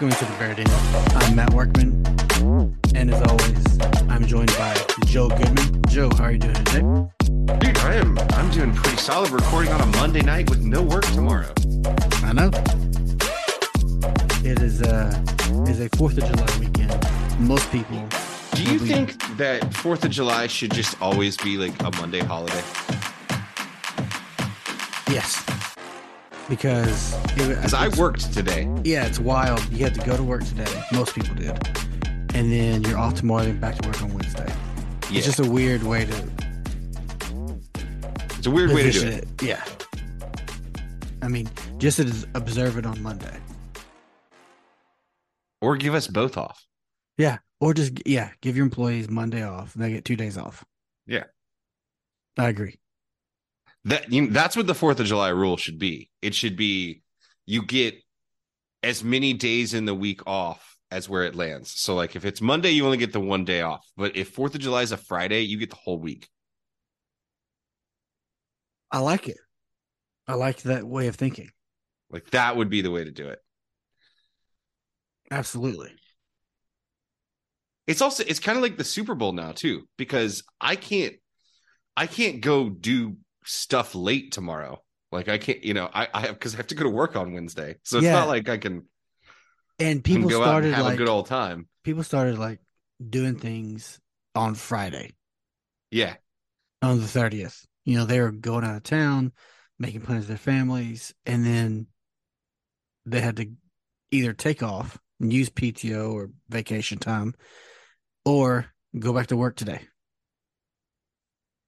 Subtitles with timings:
[0.00, 0.66] Welcome to the Den.
[1.22, 2.02] I'm Matt Workman,
[2.94, 4.74] and as always, I'm joined by
[5.04, 5.82] Joe Goodman.
[5.88, 6.80] Joe, how are you doing today?
[7.58, 11.04] Dude, I am I'm doing pretty solid recording on a Monday night with no work
[11.04, 11.52] tomorrow.
[12.22, 12.50] I know
[14.42, 16.96] it is uh, a is a Fourth of July weekend.
[17.38, 18.02] Most people.
[18.54, 21.90] Do you will be- think that Fourth of July should just always be like a
[21.98, 22.62] Monday holiday?
[25.10, 25.44] Yes,
[26.50, 28.68] because it, Because I worked today.
[28.84, 29.66] Yeah, it's wild.
[29.72, 30.82] You had to go to work today.
[30.92, 31.56] Most people did,
[32.34, 33.44] and then you're off tomorrow.
[33.44, 34.52] Then back to work on Wednesday.
[35.10, 35.18] Yeah.
[35.18, 36.30] It's just a weird way to
[38.36, 39.42] It's a weird way to do position it.
[39.42, 39.64] Yeah.
[41.22, 43.36] I mean, just as observe it on Monday.
[45.60, 46.66] Or give us both off.
[47.18, 47.38] Yeah.
[47.60, 49.74] Or just, yeah, give your employees Monday off.
[49.74, 50.64] And they get two days off.
[51.06, 51.24] Yeah.
[52.38, 52.78] I agree.
[53.84, 56.10] That you, that's what the Fourth of July rule should be.
[56.20, 57.02] It should be
[57.46, 57.94] you get
[58.82, 61.72] as many days in the week off as where it lands.
[61.80, 63.86] So like if it's Monday, you only get the one day off.
[63.96, 66.28] But if Fourth of July is a Friday, you get the whole week.
[68.90, 69.38] I like it.
[70.26, 71.50] I like that way of thinking.
[72.10, 73.38] Like that would be the way to do it.
[75.30, 75.90] Absolutely.
[77.86, 81.14] It's also it's kind of like the Super Bowl now too because I can't
[81.96, 84.82] I can't go do stuff late tomorrow.
[85.12, 87.16] Like I can't, you know, I I have because I have to go to work
[87.16, 88.12] on Wednesday, so it's Yeah.
[88.12, 88.84] not like I can,
[89.80, 91.68] And can people out started and have like, a good old time.
[91.84, 92.60] people started like
[93.08, 94.00] doing things
[94.34, 95.14] on Friday.
[95.90, 96.16] Yeah,
[96.82, 97.66] on the 30th.
[97.84, 99.32] You know, they were going out of town,
[99.78, 101.86] making plans with their families, and then
[103.06, 103.50] they had to
[104.10, 107.34] either take off and use PTO or vacation time
[108.24, 108.66] or
[108.98, 109.82] go back to work today.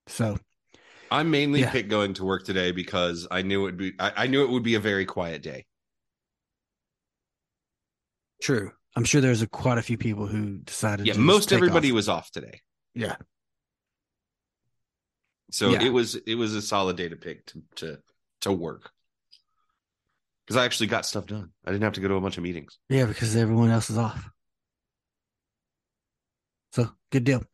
[0.06, 0.38] So,
[1.12, 1.70] I mainly Yeah.
[1.70, 4.50] picked going to work today because I knew it would be I, I knew it
[4.50, 5.66] would be a very quiet day.
[8.42, 8.72] true.
[8.96, 11.94] I'm sure there's a, quite a few people who decided Yeah, most everybody off.
[11.94, 12.60] was off today,
[12.94, 13.16] Yeah.
[15.50, 15.82] so Yeah.
[15.82, 17.98] it was it was a solid day to pick to to
[18.42, 18.90] to work
[20.44, 21.52] because I actually got stuff done.
[21.64, 22.78] I didn't have to go to a bunch of meetings.
[22.88, 24.28] Yeah, because everyone else is off.
[26.72, 27.44] So good deal.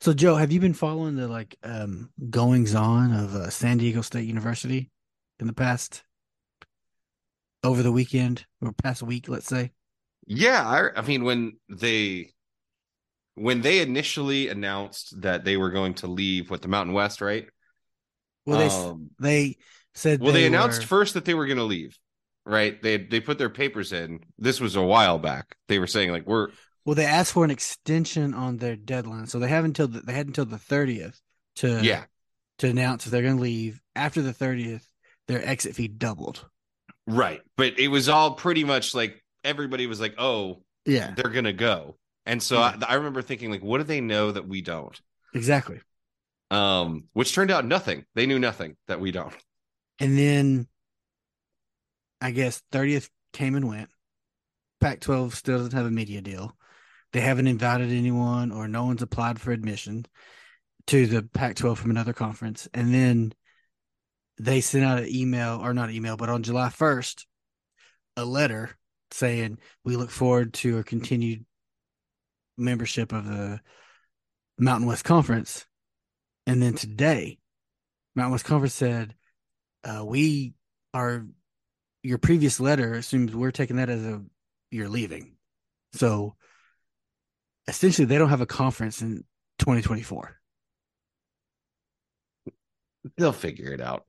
[0.00, 4.00] So Joe, have you been following the like um goings on of uh, San Diego
[4.00, 4.90] State University
[5.38, 6.02] in the past
[7.62, 9.72] over the weekend or past week, let's say?
[10.26, 12.30] Yeah, I, I mean when they
[13.34, 17.46] when they initially announced that they were going to leave with the Mountain West, right?
[18.46, 19.56] Well, they Um, they
[19.94, 21.98] said Well, they, announced were- first that they were going to leave,
[22.46, 22.80] right?
[22.82, 24.20] They they put their papers in.
[24.38, 25.56] This was a while back.
[25.68, 26.48] They were saying like we're
[26.84, 30.12] Well, they asked for an extension on their deadline, so they have until the, they
[30.14, 31.20] had until the thirtieth
[31.56, 32.04] to Yeah.
[32.58, 33.80] to announce if they're going to leave.
[33.94, 34.86] After the thirtieth,
[35.28, 36.48] their exit fee doubled.
[37.06, 37.40] Right.
[37.56, 41.52] But it was all pretty much like everybody was like, oh, Yeah, they're going to
[41.52, 41.96] go.
[42.26, 44.98] And so I, I remember thinking, like, what do they know that we don't?
[45.34, 45.80] exactly.
[46.50, 48.04] Um, which turned out nothing.
[48.14, 49.34] They knew nothing that we don't.
[50.00, 50.66] And then,
[52.20, 53.90] I guess thirtieth came and went.
[54.80, 56.56] Pac-12 still doesn't have a media deal.
[57.12, 60.06] They haven't invited anyone, or no one's applied for admission
[60.86, 62.68] to the Pac-12 from another conference.
[62.72, 63.32] And then
[64.38, 67.26] they sent out an email, or not email, but on July first,
[68.16, 68.70] a letter
[69.10, 71.44] saying we look forward to a continued
[72.56, 73.60] membership of the
[74.58, 75.66] Mountain West Conference.
[76.46, 77.38] And then today,
[78.14, 79.14] Mountain West Conference said,
[79.84, 80.54] uh, "We
[80.94, 81.26] are
[82.02, 84.22] your previous letter assumes we're taking that as a
[84.70, 85.36] you're leaving."
[85.92, 86.36] So
[87.66, 89.24] essentially, they don't have a conference in
[89.58, 90.36] 2024.
[93.16, 94.04] They'll figure it out.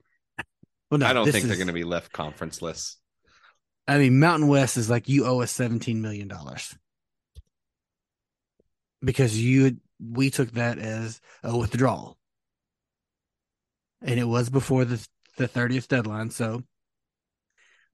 [0.89, 2.95] Well, no, I don't think they're going to be left conferenceless.
[3.87, 6.75] I mean, Mountain West is like you owe us 17 million dollars
[9.03, 12.17] because you we took that as a withdrawal,
[14.01, 15.05] and it was before the
[15.37, 16.63] the 30th deadline, so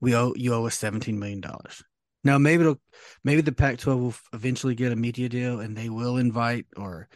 [0.02, 1.84] we owe you owe us 17 million dollars.
[2.24, 2.82] Now maybe it'll
[3.24, 7.08] maybe the Pac-12 will eventually get a media deal, and they will invite or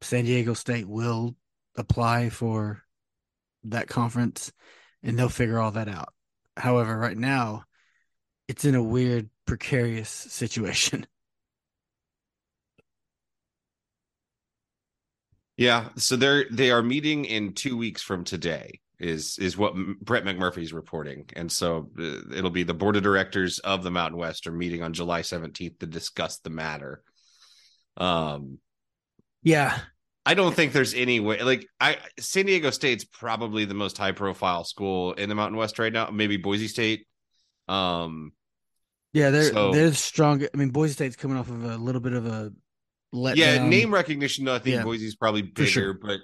[0.00, 1.36] San Diego State will
[1.76, 2.82] apply for
[3.64, 4.52] that conference,
[5.02, 6.12] and they'll figure all that out.
[6.56, 7.64] However, right now
[8.48, 11.06] it's in a weird precarious situation.
[15.56, 18.80] Yeah, so they're they are meeting in two weeks from today.
[19.00, 23.58] Is is what Brett McMurphy's reporting, and so uh, it'll be the board of directors
[23.60, 27.02] of the Mountain West are meeting on July seventeenth to discuss the matter.
[27.96, 28.58] Um,
[29.42, 29.78] Yeah,
[30.26, 31.42] I don't think there's any way.
[31.42, 35.78] Like, I San Diego State's probably the most high profile school in the Mountain West
[35.78, 36.10] right now.
[36.10, 37.06] Maybe Boise State.
[37.68, 38.32] Um,
[39.14, 40.42] yeah, they're So- they're strong.
[40.42, 42.52] I mean, Boise State's coming off of a little bit of a
[43.14, 43.36] letdown.
[43.36, 44.46] yeah, name recognition.
[44.46, 45.94] I think Yeah, Boise's probably bigger, sure.
[45.94, 46.20] but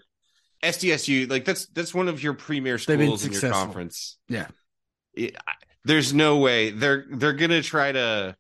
[0.67, 4.19] SDSU, like that's that's one of your premier schools in your conference.
[4.29, 4.49] Yeah.
[5.15, 5.53] It- I-
[5.85, 8.37] there's no way they're they're gonna try to.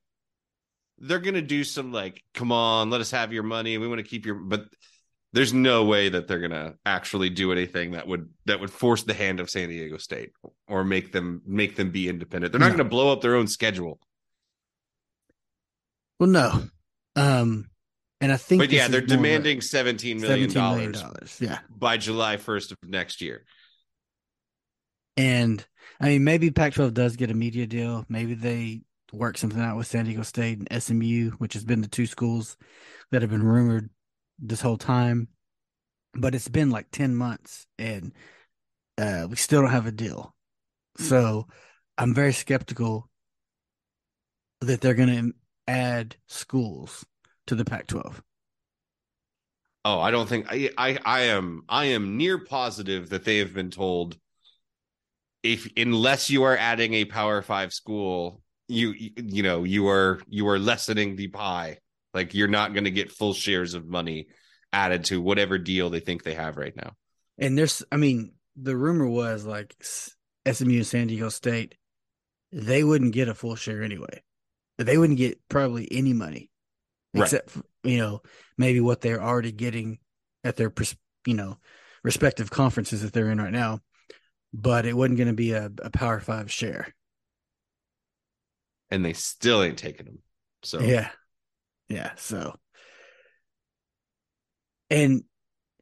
[0.99, 3.75] They're gonna do some like, come on, let us have your money.
[3.75, 4.67] and We want to keep your, but
[5.32, 9.12] there's no way that they're gonna actually do anything that would that would force the
[9.14, 10.32] hand of San Diego State
[10.67, 12.50] or make them make them be independent.
[12.52, 12.78] They're not No.
[12.78, 14.00] gonna blow up their own schedule.
[16.19, 16.69] Well, no,
[17.14, 17.69] um,
[18.20, 20.92] and I think, But yeah, they're is more of a demanding seventeen million $17 million
[20.92, 21.38] dollars.
[21.40, 23.44] Yeah, by July first of next year.
[25.16, 25.64] and
[26.00, 28.04] I mean, maybe Pac-12 does get a media deal.
[28.08, 28.82] Maybe they
[29.12, 32.56] work something out with San Diego State and SMU, which has been the two schools
[33.10, 33.88] that have been rumored
[34.38, 35.28] this whole time.
[36.14, 38.12] But it's been like ten months, and
[38.98, 40.34] uh, we still don't have a deal.
[40.98, 41.46] So
[41.98, 43.10] I'm very skeptical
[44.62, 45.32] that they're going to
[45.68, 47.04] add schools
[47.46, 48.20] to the Pac-12.
[49.84, 53.54] Oh, I don't think I, I I am I am near positive that they have
[53.54, 54.19] been told
[55.44, 60.20] if unless you are adding a Power 5 school, you you, you know, you are
[60.28, 61.78] you are lessening the pie.
[62.12, 64.26] Like you're not going to get full shares of money
[64.72, 66.92] added to whatever deal they think they have right now.
[67.38, 69.76] And there's, I mean, the rumor was like
[70.50, 71.76] SMU and San Diego State,
[72.52, 74.23] they wouldn't get a full share anyway.
[74.78, 76.50] They wouldn't get probably any money,
[77.16, 77.25] Right.
[77.25, 78.23] except for, you know
[78.58, 79.99] maybe what they're already getting
[80.44, 80.73] at their
[81.26, 81.58] you know
[82.02, 83.80] respective conferences that they're in right now.
[84.54, 86.94] But it wasn't going to be a, a Power Five share.
[88.90, 90.18] And they still ain't taking them.
[90.62, 91.11] So Yeah.
[91.88, 92.12] Yeah.
[92.16, 92.54] So
[94.88, 95.25] and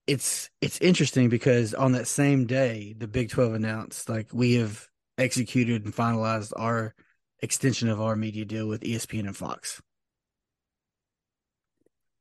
[0.07, 4.87] it's it's interesting because on that same day, the Big Twelve announced like we have
[5.19, 6.95] executed and finalized our
[7.41, 9.81] extension of our media deal with ESPN and Fox.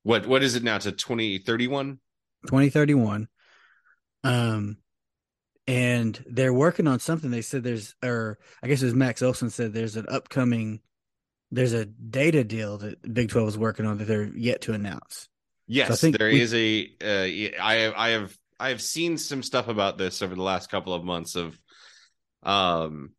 [0.03, 2.00] What what is it now to 2031?
[2.48, 3.27] 2031.
[4.24, 4.77] Um
[5.65, 7.31] and they're working on something.
[7.31, 10.81] They said there's or I guess it was Max Olson said there's an upcoming
[11.51, 15.27] there's a data deal that Big 12 is working on that they're yet to announce.
[15.67, 16.89] Yes, So I think there we- is a.
[17.01, 20.69] Uh, I have, I have, I have seen some stuff about this over the last
[20.72, 21.57] couple of months of,
[22.41, 23.12] um,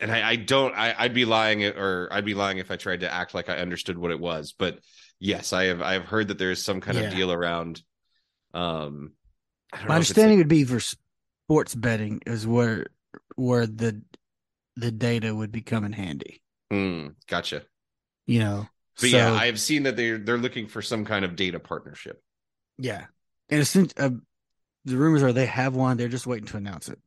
[0.00, 0.74] and I, I don't.
[0.76, 3.56] I, I'd be lying, or I'd be lying if I tried to act like I
[3.56, 4.52] understood what it was.
[4.56, 4.78] But
[5.20, 5.80] yes, I have.
[5.82, 7.04] I have heard that there is some kind Yeah.
[7.04, 7.82] of deal around.
[8.52, 9.12] Um,
[9.72, 12.86] My know if it's understanding would be for sports betting is where
[13.36, 14.02] where the
[14.76, 16.42] the data would be coming handy.
[16.70, 17.62] Hmm, gotcha.
[18.26, 18.68] You know,
[19.00, 22.22] But So- yeah, I've seen that they're they're looking for some kind of data partnership.
[22.78, 23.06] Yeah,
[23.50, 24.10] and it's, uh,
[24.84, 25.96] the rumors are they have one.
[25.96, 26.98] They're just waiting to announce it,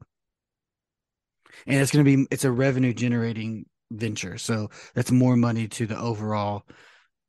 [1.66, 4.38] and it's going to be it's a revenue generating venture.
[4.38, 6.66] So that's more money to the overall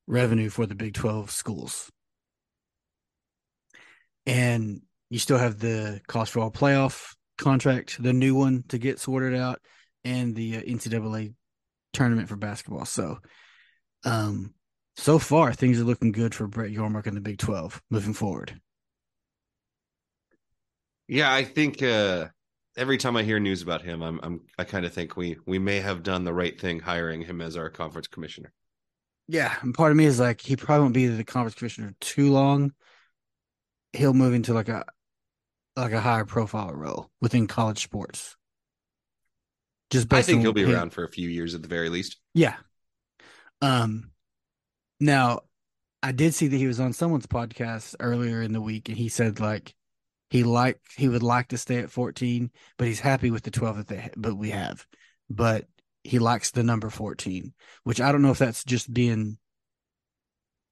[0.09, 1.91] revenue for the Big Twelve schools,
[4.27, 9.39] and you still have the college football playoff contract, the new one to get sorted
[9.39, 9.61] out,
[10.05, 11.35] and the uh, NCAA
[11.93, 12.85] tournament for basketball.
[12.85, 13.19] So,
[14.05, 14.55] um,
[14.97, 18.61] so far things are looking good for Brett Yormark and the Big Twelve moving forward.
[21.07, 22.29] Yeah, I think uh
[22.77, 25.59] every time I hear news about him, I'm I'm I kind of think we we
[25.59, 28.53] may have done the right thing hiring him as our conference commissioner.
[29.29, 32.33] Yeah, and part of me is like he probably won't be the conference commissioner too
[32.33, 32.73] long.
[33.93, 34.85] He'll move into like a
[35.77, 38.37] like a higher profile role within college sports.
[39.91, 42.17] Just I think he'll be him- around for a few years at the very least.
[42.35, 42.57] Yeah.
[43.61, 44.11] Um
[45.01, 45.41] now
[46.03, 49.09] I did see that he was on someone's podcast earlier in the week and he
[49.09, 49.75] said like
[50.31, 53.77] he like he would like to stay at 14 but he's happy with the 12
[53.79, 54.87] that they but we have.
[55.31, 55.67] But
[56.09, 57.53] he likes the number 14,
[57.85, 59.37] which I don't know if that's just being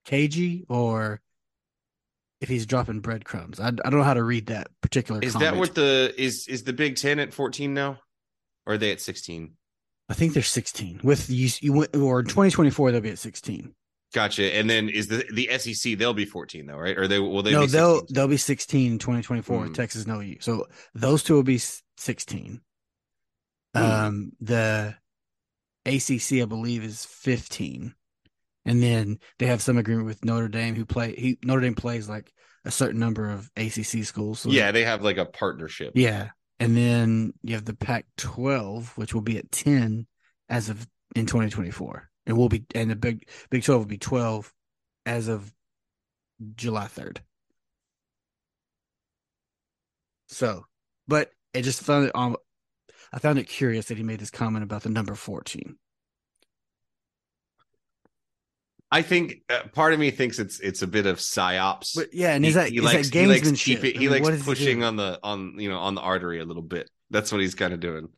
[0.06, 1.20] cagey or
[2.40, 3.60] if he's dropping breadcrumbs.
[3.60, 5.52] I, I don't know how to read that particular Is comment.
[5.52, 7.98] that what the is is the Big 10 at 14 now?
[8.66, 9.52] Or are they at 16?
[10.08, 13.74] I think they're 16 with you, you went- or 2024 they'll be at 16.
[14.14, 14.54] Gotcha.
[14.54, 16.96] And then is the the SEC they'll be 14 though, right?
[16.96, 19.66] Or they will they no, be they'll they'll be 16 in 2024.
[19.66, 19.72] Hmm.
[19.74, 20.36] Texas no OU.
[20.40, 22.60] So those two will be 16.
[23.74, 23.82] Hmm.
[23.82, 24.94] Um, the
[25.86, 27.94] ACC, I believe, is 15,
[28.64, 31.14] and then they have some agreement with Notre Dame, who play.
[31.14, 32.32] He Notre Dame plays like
[32.64, 34.40] a certain number of ACC schools.
[34.40, 35.92] So Yeah, they have like a partnership.
[35.94, 40.06] yeah, and then you have the Pac-12, which will be at 10
[40.48, 44.52] as of in 2024, and will be and the Big Big 12 will be 12
[45.06, 45.52] as of
[46.56, 47.18] July 3rd.
[50.28, 50.64] So,
[51.06, 52.36] but it just found it um,
[53.12, 55.76] I found it curious that he made this comment about the number 14.
[58.90, 61.94] I think uh, part of me thinks it's it's a bit of psyops.
[61.94, 63.84] But yeah, and he, is that he is likes that he likes gamesmanship?
[63.84, 66.44] it, I he mean, likes pushing on the on you know on the artery a
[66.44, 66.88] little bit.
[67.10, 68.08] That's what he's kind of doing.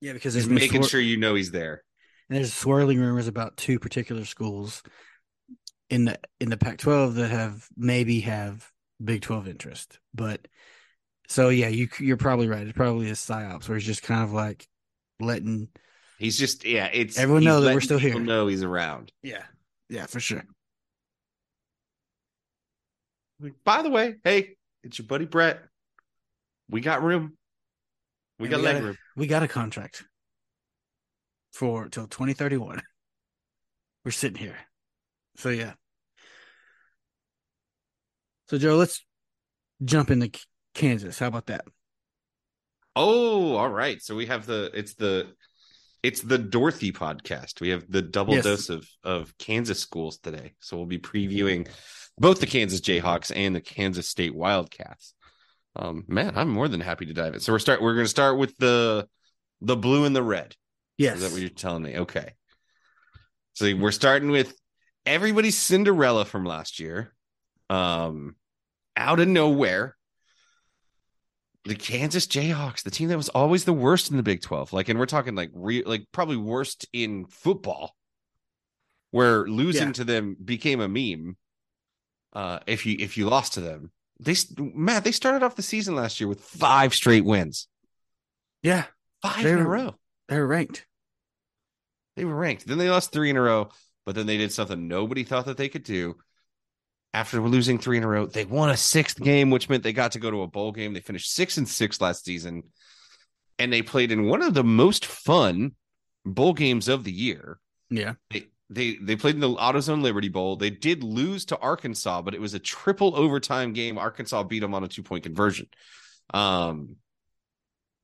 [0.00, 1.82] Yeah, because He's making swir- sure you know he's there.
[2.28, 4.82] And there's swirling rumors about two particular schools
[5.88, 8.70] in the in the Pac-12 that have maybe have
[9.02, 9.98] Big 12 interest.
[10.14, 10.46] But
[11.28, 12.66] so yeah, you you're probably right.
[12.66, 14.66] It's probably a psyops where he's just kind of like
[15.20, 15.68] letting
[16.18, 16.88] He's just yeah.
[16.92, 18.18] It's Everyone know that we're still here.
[18.18, 19.12] Know he's around.
[19.22, 19.42] yeah
[19.88, 20.42] yeah for sure.
[23.64, 25.60] By the way, hey, it's your buddy Brett.
[26.70, 27.36] We got room.
[28.38, 28.96] We And got we leg got a- room.
[29.16, 30.04] We got a contract
[31.52, 32.80] for till 2031.
[34.04, 34.56] We're sitting here.
[35.36, 35.74] So yeah.
[38.48, 39.04] So Joe, let's
[39.84, 40.30] jump into
[40.76, 41.18] Kansas.
[41.18, 41.64] How about that?
[42.94, 44.00] Oh, all right.
[44.00, 45.28] So we have the it's the
[46.02, 47.60] it's the Dorothy podcast.
[47.60, 48.44] We have the double Yes.
[48.44, 50.54] dose of of Kansas schools today.
[50.60, 51.68] So we'll be previewing
[52.18, 55.14] both the Kansas Jayhawks and the Kansas State Wildcats.
[55.74, 57.40] Um, man, I'm more than happy to dive in.
[57.40, 59.08] So we're start we're going to start with the
[59.60, 60.54] the blue and the red.
[60.96, 61.16] Yes.
[61.16, 61.98] Is that what you're telling me?
[61.98, 62.32] Okay.
[63.54, 64.54] So we're starting with
[65.04, 67.14] everybody's Cinderella from last year.
[67.68, 68.36] Um,
[68.96, 69.96] out of nowhere,
[71.66, 74.72] the Kansas Jayhawks, the team that was always the worst in the Big 12.
[74.72, 77.94] Like, and we're talking like re- like probably worst in football,
[79.10, 79.92] where losing Yeah.
[79.94, 81.36] to them became a meme.
[82.32, 85.94] Uh, if you if you lost to them, they Matt, they started off the season
[85.96, 87.68] last year with five straight wins,
[88.62, 88.84] yeah.
[89.22, 89.94] five They in a row.
[90.28, 90.86] They're ranked.
[92.16, 92.66] They were ranked.
[92.66, 93.70] Then they lost three in a row,
[94.04, 96.16] but then they did something nobody thought that they could do.
[97.16, 100.12] After losing three in a row, they won a sixth game, which meant they got
[100.12, 100.92] to go to a bowl game.
[100.92, 102.64] They finished six and six last season,
[103.58, 105.72] and they played in one of the most fun
[106.26, 107.58] bowl games of the year.
[107.88, 108.16] Yeah.
[108.28, 110.56] They they they played in the AutoZone Liberty Bowl.
[110.56, 113.96] They did lose to Arkansas, but it was a triple overtime game.
[113.96, 115.68] Arkansas beat them on a two point conversion.
[116.34, 116.96] Um,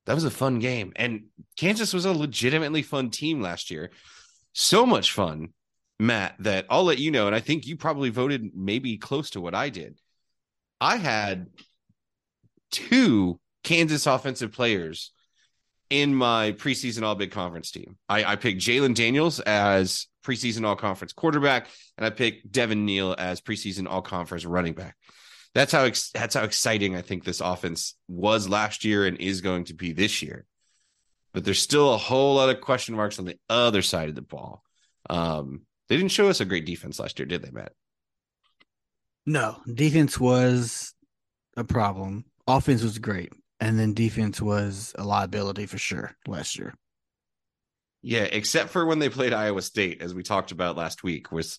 [0.07, 1.25] that was a fun game, and
[1.59, 3.90] Kansas was a legitimately fun team last year.
[4.54, 5.50] So much fun,
[6.02, 7.28] Matt, that I'll let you know.
[7.28, 9.99] And I think you probably voted maybe close to what I did.
[10.80, 11.47] I had
[12.73, 15.12] two Kansas offensive players
[15.90, 17.97] in my preseason All Big Conference team.
[18.09, 23.14] I, I picked Jalon Daniels as preseason All Conference quarterback, and I picked Devin Neal
[23.16, 24.97] as preseason All Conference running back.
[25.54, 29.40] That's how ex- that's how exciting I think this offense was last year and is
[29.40, 30.47] going to be this year.
[31.32, 34.23] But there's still a whole lot of question marks on the other side of the
[34.23, 34.64] ball.
[35.09, 37.72] Um, They didn't show us a great defense last year, did they, Matt?
[39.26, 40.94] No, defense was
[41.54, 42.25] a problem.
[42.46, 43.30] Offense was great,
[43.61, 46.72] and then defense was a liability for sure last year.
[48.00, 51.58] Yeah, except for when they played Iowa State, as we talked about last week, was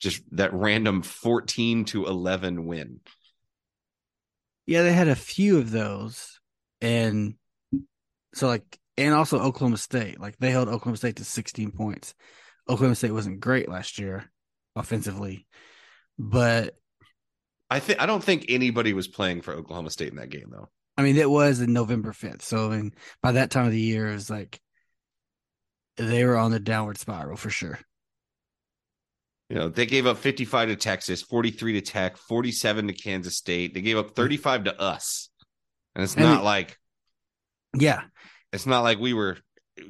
[0.00, 3.00] just that random 14 to 11 win.
[4.64, 6.40] Yeah, they had a few of those.
[6.80, 7.34] And
[8.32, 10.18] so like and also Oklahoma State.
[10.18, 12.14] Like they held Oklahoma State to 16 points.
[12.68, 14.30] Oklahoma State wasn't great last year
[14.76, 15.46] offensively,
[16.18, 16.74] but
[17.70, 20.68] I think I don't think anybody was playing for Oklahoma State in that game though.
[20.96, 22.42] I mean, it was in November 5th.
[22.42, 24.60] So I mean, by that time of the year, it was like
[25.96, 27.78] they were on the downward spiral for sure.
[29.48, 33.74] You know, they gave up 55 to Texas, 43 to Tech, 47 to Kansas State.
[33.74, 35.28] They gave up 35 to us.
[35.94, 36.78] And it's And not it- like
[37.76, 38.02] Yeah.
[38.52, 39.38] it's not like we were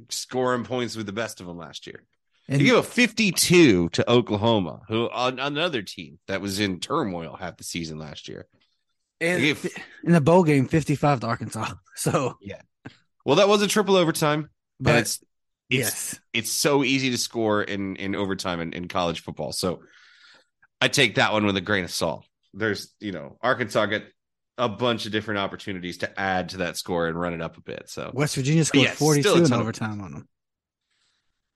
[0.08, 2.04] scoring points with the best of them last year.
[2.50, 7.36] And They gave up 52 to Oklahoma, who on another team that was in turmoil
[7.36, 8.48] half the season last year.
[9.20, 11.72] and gave- in the bowl game, 55 to Arkansas.
[11.96, 12.62] So, yeah.
[13.26, 14.48] well, that was a triple overtime,
[14.80, 15.20] but it's
[15.68, 16.20] it's yes.
[16.32, 19.52] it's so easy to score in in overtime in, in college football.
[19.52, 19.82] So
[20.80, 22.24] I take that one with a grain of salt.
[22.54, 24.02] There's you know Arkansas got
[24.56, 27.60] a bunch of different opportunities to add to that score and run it up a
[27.60, 27.90] bit.
[27.90, 30.28] So West Virginia scored yeah, 42 in of- overtime on them.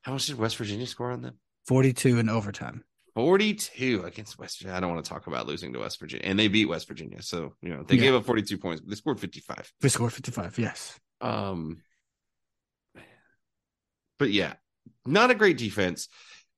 [0.04, 1.38] How much did West Virginia score on them?
[1.66, 2.84] 42 in overtime.
[3.14, 4.76] 42 against West Virginia.
[4.76, 6.26] I don't want to talk about losing to West Virginia.
[6.26, 7.22] And they beat West Virginia.
[7.22, 8.02] So, you know, they Yeah.
[8.02, 9.72] gave up 42 points, but they scored 55.
[9.80, 10.58] They scored 55.
[10.58, 10.98] Yes.
[11.20, 11.82] Um
[14.18, 14.54] but yeah,
[15.06, 16.08] not a great defense.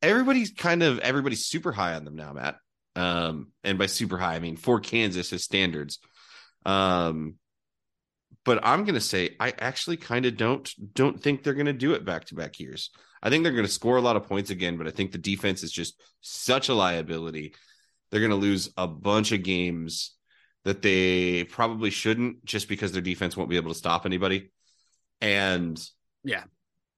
[0.02, 2.56] Everybody's kind of everybody's super high on them now, Matt.
[2.94, 5.98] Um, and by super high, I mean for Kansas as standards.
[6.64, 7.36] Um,
[8.44, 12.04] but I'm gonna say I actually kind of don't don't think they're gonna do it
[12.04, 12.90] back to back years.
[13.26, 15.62] I think they're gonna score a lot of points again, but I think the defense
[15.62, 17.54] is just such a liability.
[18.10, 20.14] They're gonna lose a bunch of games
[20.64, 24.50] that they probably shouldn't just because their defense won't be able to stop anybody.
[25.20, 25.80] And
[26.24, 26.44] Yeah.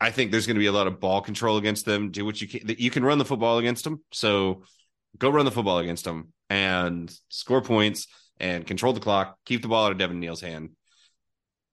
[0.00, 2.10] I think there's going to be a lot of ball control against them.
[2.10, 2.76] Do what you can.
[2.78, 4.00] You can run the football against them.
[4.12, 4.62] So
[5.18, 8.06] go run the football against them and score points
[8.38, 9.36] and control the clock.
[9.44, 10.70] Keep the ball out of Devin Neal's hand,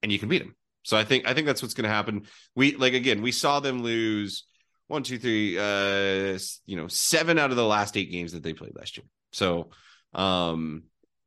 [0.02, 0.56] and you can beat them.
[0.82, 2.24] So I think I think that's what's going to happen.
[2.56, 4.46] We like again, we saw them lose
[4.88, 8.54] one, two, three, uh, you know, seven out of the last eight games that they
[8.54, 9.06] played last year.
[9.32, 9.70] So,
[10.14, 10.84] um,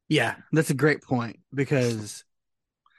[0.08, 0.36] Yeah.
[0.52, 2.24] That's a great point because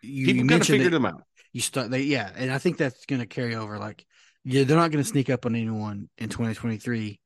[0.01, 1.23] you, people you kind of figured them out.
[1.53, 4.05] you start they yeah, and I think that's going to carry over like
[4.45, 7.19] yeah, they're not going to sneak up on anyone in 2023.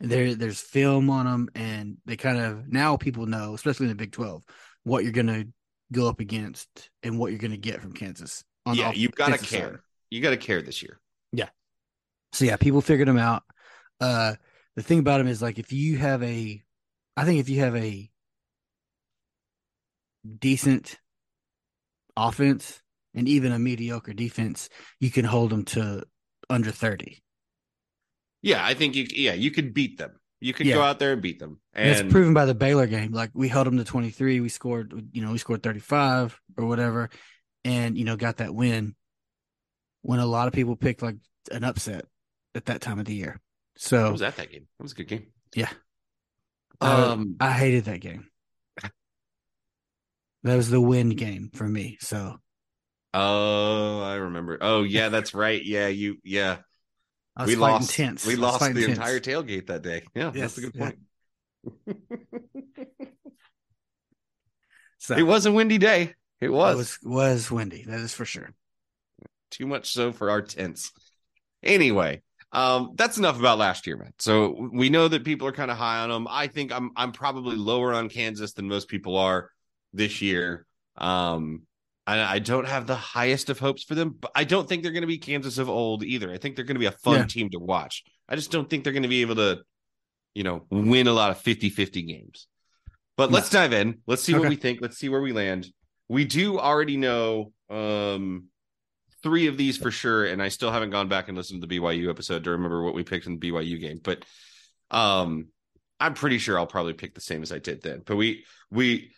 [0.00, 3.96] There there's film on them and they kind of now people know, especially in the
[3.96, 4.42] Big 12,
[4.82, 5.48] what you're going to
[5.92, 8.44] go up against and what you're going to get from Kansas.
[8.70, 9.70] Yeah, you've got to care.
[9.70, 9.78] side.
[10.10, 11.00] You got to care this year.
[12.32, 13.42] So yeah, people figured them out.
[14.00, 14.34] Uh,
[14.76, 16.62] the thing about them is like if you have a,
[17.16, 18.10] I think if you have a
[20.38, 20.98] decent
[22.16, 22.80] offense
[23.14, 24.68] and even a mediocre defense,
[25.00, 26.04] you can hold them to
[26.48, 27.22] under thirty.
[28.40, 29.06] Yeah, I think you.
[29.10, 30.12] Yeah, you could beat them.
[30.40, 30.74] You could Yeah.
[30.74, 31.60] go out there and beat them.
[31.72, 33.12] And, And it's proven by the Baylor game.
[33.12, 34.40] Like we held them to twenty three.
[34.40, 37.10] We scored, you know, we scored thirty five or whatever,
[37.64, 38.96] and you know got that win.
[40.00, 41.16] When a lot of people picked like
[41.52, 42.06] an upset
[42.54, 43.40] at that time of the year.
[43.40, 44.66] I So was at that game.
[44.78, 45.26] That was a good game.
[45.54, 45.70] yeah,
[46.80, 48.28] Um, I hated that game.
[50.44, 51.98] That was the win game for me.
[52.00, 52.38] So
[53.14, 54.58] Oh, I remember.
[54.60, 55.62] Oh, yeah, that's right.
[55.62, 56.16] Yeah, you.
[56.24, 56.58] Yeah,
[57.44, 57.90] we lost.
[57.90, 58.26] tense.
[58.26, 58.98] We lost the tense.
[58.98, 60.02] entire tailgate that day.
[60.14, 60.90] Yeah, Yes, that's a good yeah.
[60.90, 60.98] point.
[64.98, 66.14] So it was a windy day.
[66.40, 66.74] It was.
[66.74, 67.84] it was was windy.
[67.84, 68.50] That is for sure.
[69.50, 70.92] too much so for our tents.
[71.62, 74.12] Anyway, um, that's enough about last year, man.
[74.18, 76.26] So we know that people are kind of high on them.
[76.28, 79.50] I think I'm I'm probably lower on Kansas than most people are
[79.92, 80.66] this year.
[80.96, 81.62] Um,
[82.06, 84.92] I, I don't have the highest of hopes for them, but I don't think they're
[84.92, 86.30] going to be Kansas of old either.
[86.30, 87.26] I think they're going to be a fun Yeah.
[87.26, 88.02] team to watch.
[88.28, 89.60] I just don't think they're going to be able to,
[90.34, 92.48] you know, win a lot of 50-50 games.
[93.16, 93.98] But let's dive in.
[94.06, 94.80] Let's see what we think.
[94.82, 95.68] Let's see where we land.
[96.08, 98.46] We do already know um
[99.22, 101.78] three of these for sure, and I still haven't gone back and listened to the
[101.78, 104.00] BYU episode to remember what we picked in the BYU game.
[104.02, 104.24] But
[104.90, 105.48] um
[106.00, 108.02] I'm pretty sure I'll probably pick the same as I did then.
[108.04, 109.12] But we we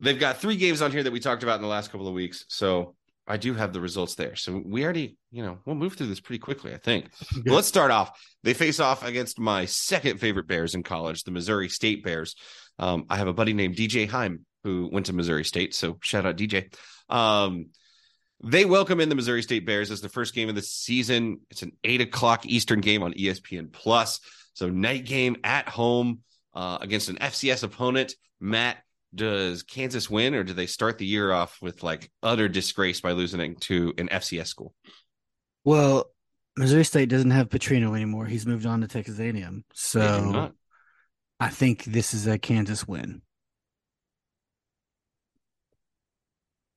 [0.00, 2.14] they've got three games on here that we talked about in the last couple of
[2.14, 2.46] weeks.
[2.48, 2.94] So
[3.26, 4.36] I do have the results there.
[4.36, 7.10] So we already, you know, we'll move through this pretty quickly, I think.
[7.44, 8.18] Well, let's start off.
[8.44, 12.34] They face off against my second favorite Bears in college, the Missouri State Bears.
[12.78, 15.74] Um, I have a buddy named DJ Heim who went to Missouri State.
[15.74, 16.72] So shout out DJ.
[17.08, 17.66] Um,
[18.42, 21.40] they welcome in the Missouri State Bears as the first game of the season.
[21.50, 24.20] It's an eight o'clock Eastern game on ESPN Plus.
[24.54, 26.20] So night game at home
[26.54, 28.14] uh, against an FCS opponent.
[28.40, 28.78] Matt,
[29.14, 33.12] does Kansas win, or do they start the year off with like utter disgrace by
[33.12, 34.74] losing to an FCS school?
[35.64, 36.10] Well,
[36.56, 38.26] Missouri State doesn't have Petrino anymore.
[38.26, 39.64] He's moved on to Texas A&M.
[39.74, 40.52] So
[41.40, 43.22] I think this is a Kansas win.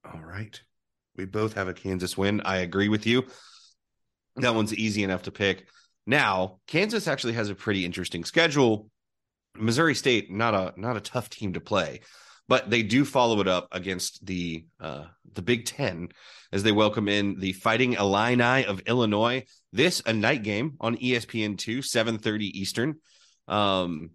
[0.04, 0.62] All right.
[1.20, 2.40] We both have a Kansas win.
[2.46, 3.26] I agree with you.
[4.38, 5.68] That one's easy enough to pick.
[6.08, 8.90] Now, Kansas actually has a pretty interesting schedule.
[9.54, 12.00] Missouri State, not a not a tough team to play,
[12.48, 16.08] but they do follow it up against the uh, the Big Ten
[16.54, 19.44] as they welcome in the Fighting Illini of Illinois.
[19.74, 22.96] This a night game on ESPN two, seven thirty Eastern.
[23.50, 24.12] Um,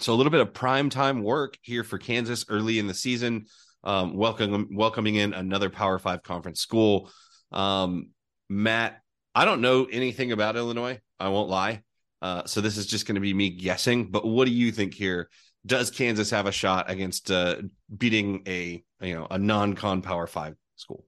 [0.00, 3.46] so a little bit of prime time work here for Kansas early in the season.
[3.84, 7.10] Um, welcoming welcoming in another Power Five conference school.
[7.50, 8.10] Um,
[8.48, 9.00] Matt,
[9.34, 11.00] I don't know anything about Illinois.
[11.18, 11.82] I won't lie.
[12.20, 14.10] Uh, so this is just going to be me guessing.
[14.10, 15.28] But what do you think here?
[15.66, 17.56] Does Kansas have a shot against uh,
[17.96, 21.04] beating a you know a non-con Power Five school?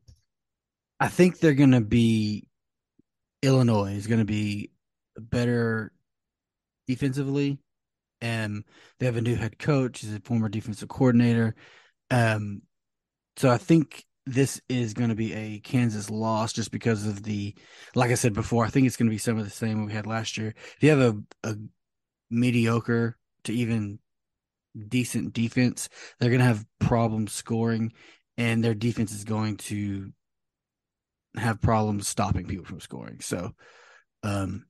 [0.99, 2.49] I think they're going to be
[3.43, 4.71] Illinois is going to be
[5.19, 5.93] better
[6.87, 7.59] defensively,
[8.21, 8.65] and
[8.99, 10.01] they have a new head coach.
[10.01, 11.55] He's a former defensive coordinator.
[12.15, 12.63] Um,
[13.37, 17.55] so I think this is going to be a Kansas loss just because of the,
[17.97, 19.93] like I said before, I think it's going to be some of the same we
[19.93, 20.55] had last year.
[20.77, 21.57] If you have a, a
[22.31, 23.99] mediocre to even
[24.89, 27.93] decent defense, they're going to have problems scoring,
[28.39, 30.13] and their defense is going to
[31.37, 33.21] have problems stopping people from scoring.
[33.21, 33.55] So,
[34.23, 34.67] um,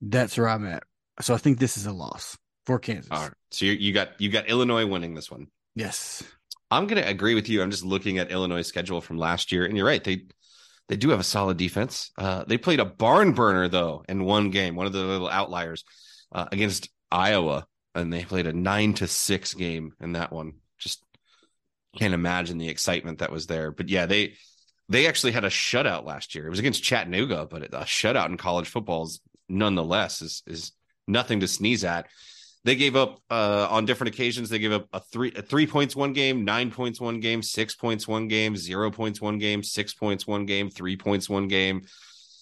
[0.00, 0.84] that's where I'm at.
[1.20, 3.10] So I think this is a loss for Kansas.
[3.10, 3.32] All right.
[3.50, 5.48] So you, you got you got Illinois winning this one.
[5.74, 6.24] Yes.
[6.70, 7.62] I'm going to agree with you.
[7.62, 10.02] I'm just looking at Illinois' schedule from last year, and you're right.
[10.02, 10.22] They
[10.88, 12.10] they do have a solid defense.
[12.16, 15.84] Uh, they played a barn burner though in one game, one of the little outliers
[16.32, 20.54] uh, against Iowa, and they played a nine to six game in that one.
[20.78, 21.04] Just
[21.96, 23.70] can't imagine the excitement that was there.
[23.70, 24.34] But yeah, they
[24.88, 26.46] they actually had a shutout last year.
[26.46, 30.72] It was against Chattanooga, but a shutout in college football is nonetheless is is
[31.06, 32.06] nothing to sneeze at.
[32.68, 34.50] They gave up uh, on different occasions.
[34.50, 37.74] They gave up a three a three points one game, nine points one game, six
[37.74, 41.86] points one game, zero points one game, six points one game, three points one game.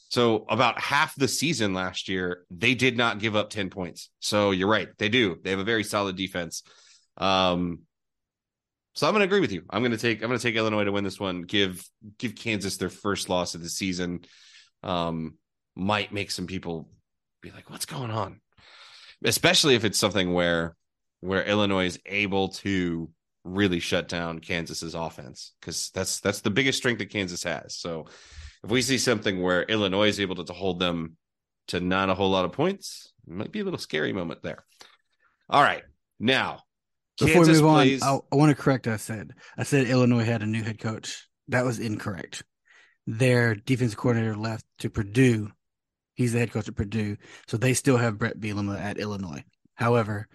[0.09, 4.11] So about half the season last year, they did not give up ten points.
[4.19, 5.39] So you're right, they do.
[5.45, 6.65] They have a very solid defense.
[7.17, 7.83] Um,
[8.95, 9.63] so I'm going to agree with you.
[9.71, 11.43] I'm going to take I'm going to take Illinois to win this one.
[11.43, 14.23] Give give Kansas their first loss of the season.
[14.83, 15.37] Um,
[15.77, 16.89] might make some people
[17.43, 18.41] be like, "What's going on?"
[19.25, 20.77] Especially if it's something where
[21.21, 23.11] where Illinois is able to
[23.45, 27.77] really shut down Kansas's offense because that's that's the biggest strength that Kansas has.
[27.77, 28.07] So
[28.65, 31.17] if we see something where Illinois is able to, to hold them
[31.69, 34.65] to not a whole lot of points, it might be a little scary moment there.
[35.49, 35.83] All right,
[36.19, 36.61] now
[37.19, 38.03] before Kansas we move plays...
[38.03, 38.87] on, I, I want to correct.
[38.87, 41.29] I said I said Illinois had a new head coach.
[41.49, 42.43] That was incorrect.
[43.07, 45.53] Their defensive coordinator left to Purdue
[46.17, 49.45] He's the head coach at Purdue, so they still have Bret Bielema at Illinois.
[49.75, 50.27] However,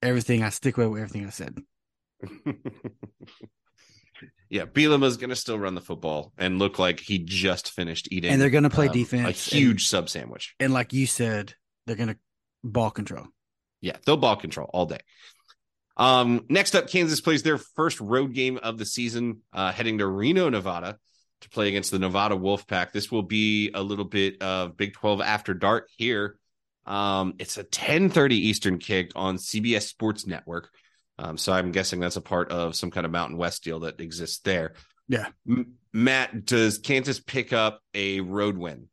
[0.00, 1.58] everything I stick with everything I said.
[4.48, 8.32] yeah, Bielema's going to still run the football and look like he just finished eating.
[8.32, 10.54] And they're going to play um, defense, a huge and, sub sandwich.
[10.58, 11.52] And like you said,
[11.86, 12.18] they're going to
[12.64, 13.26] ball control.
[13.82, 15.00] Yeah, they'll ball control all day.
[15.98, 20.06] Um, next up, Kansas plays their first road game of the season, uh, heading to
[20.06, 20.96] Reno, Nevada
[21.42, 22.92] to play against the Nevada Wolfpack.
[22.92, 26.36] This will be a little bit of Big 12 after dark here.
[26.86, 30.70] Um, it's a 10:30 Eastern kick on CBS Sports Network.
[31.18, 34.00] Um, so I'm guessing that's a part of some kind of Mountain West deal that
[34.00, 34.74] exists there.
[35.08, 35.28] Yeah.
[35.48, 38.88] M- Matt, does Kansas pick up a road win?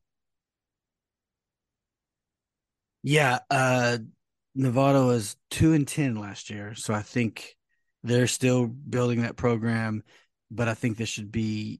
[3.01, 3.99] Yeah, uh
[4.55, 7.55] Nevada was 2 and 10 last year, so I think
[8.03, 10.03] they're still building that program,
[10.51, 11.79] but I think this should be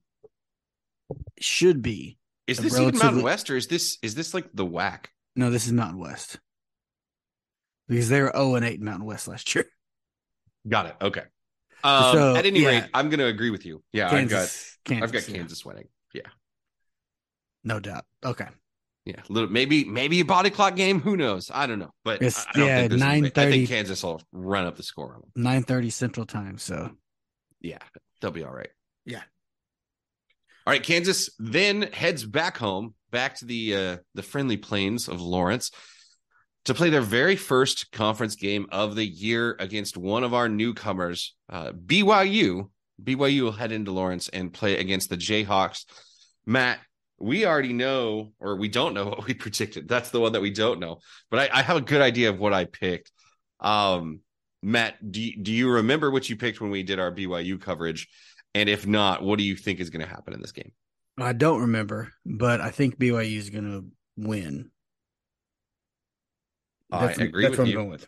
[1.40, 2.18] should be.
[2.48, 3.04] Is this relatively...
[3.04, 5.06] Mountain West or is this is this like the WAC?
[5.36, 6.40] No, this is Mountain West.
[7.88, 9.66] Because they were 0 and 8 in Mountain West last year.
[10.68, 10.96] Got it.
[11.02, 11.24] Okay.
[11.84, 12.68] Um, so, at any yeah.
[12.68, 13.82] rate, I'm going to agree with you.
[13.94, 15.68] Yeah, Kansas, I've got Kansas, I've got Kansas yeah.
[15.68, 15.88] winning.
[16.14, 16.22] Yeah,
[17.64, 18.06] no doubt.
[18.24, 18.48] Okay.
[19.06, 21.00] Yeah, little maybe maybe a body clock game.
[21.00, 21.50] Who knows?
[21.54, 23.48] I don't know, but it's, I yeah, think nine thirty.
[23.48, 25.32] I think Kansas will run up the score on them.
[25.36, 26.58] Nine thirty Central Time.
[26.58, 26.92] So,
[27.62, 27.80] yeah,
[28.20, 28.70] they'll be all right.
[29.06, 29.22] Yeah.
[30.70, 35.20] All right, Kansas then heads back home, back to the uh, the friendly plains of
[35.20, 35.72] Lawrence
[36.66, 41.34] to play their very first conference game of the year against one of our newcomers,
[41.52, 42.70] uh, BYU.
[43.04, 45.86] BYU will head into Lawrence and play against the Jayhawks.
[46.46, 46.78] Matt,
[47.18, 49.88] we already know, or we don't know what we predicted.
[49.88, 51.00] That's the one that we don't know.
[51.32, 53.12] But I, I have a good idea of what I picked.
[53.60, 54.20] Um,
[54.62, 58.08] Matt, do do you remember what you picked when we did our BYU coverage?
[58.56, 60.72] And if not, what do you think is going to happen in this game?
[61.18, 63.86] I don't remember, but I think BYU is going to
[64.18, 64.72] win.
[66.90, 67.74] That's, I agree that's with what you.
[67.74, 68.08] I'm going with.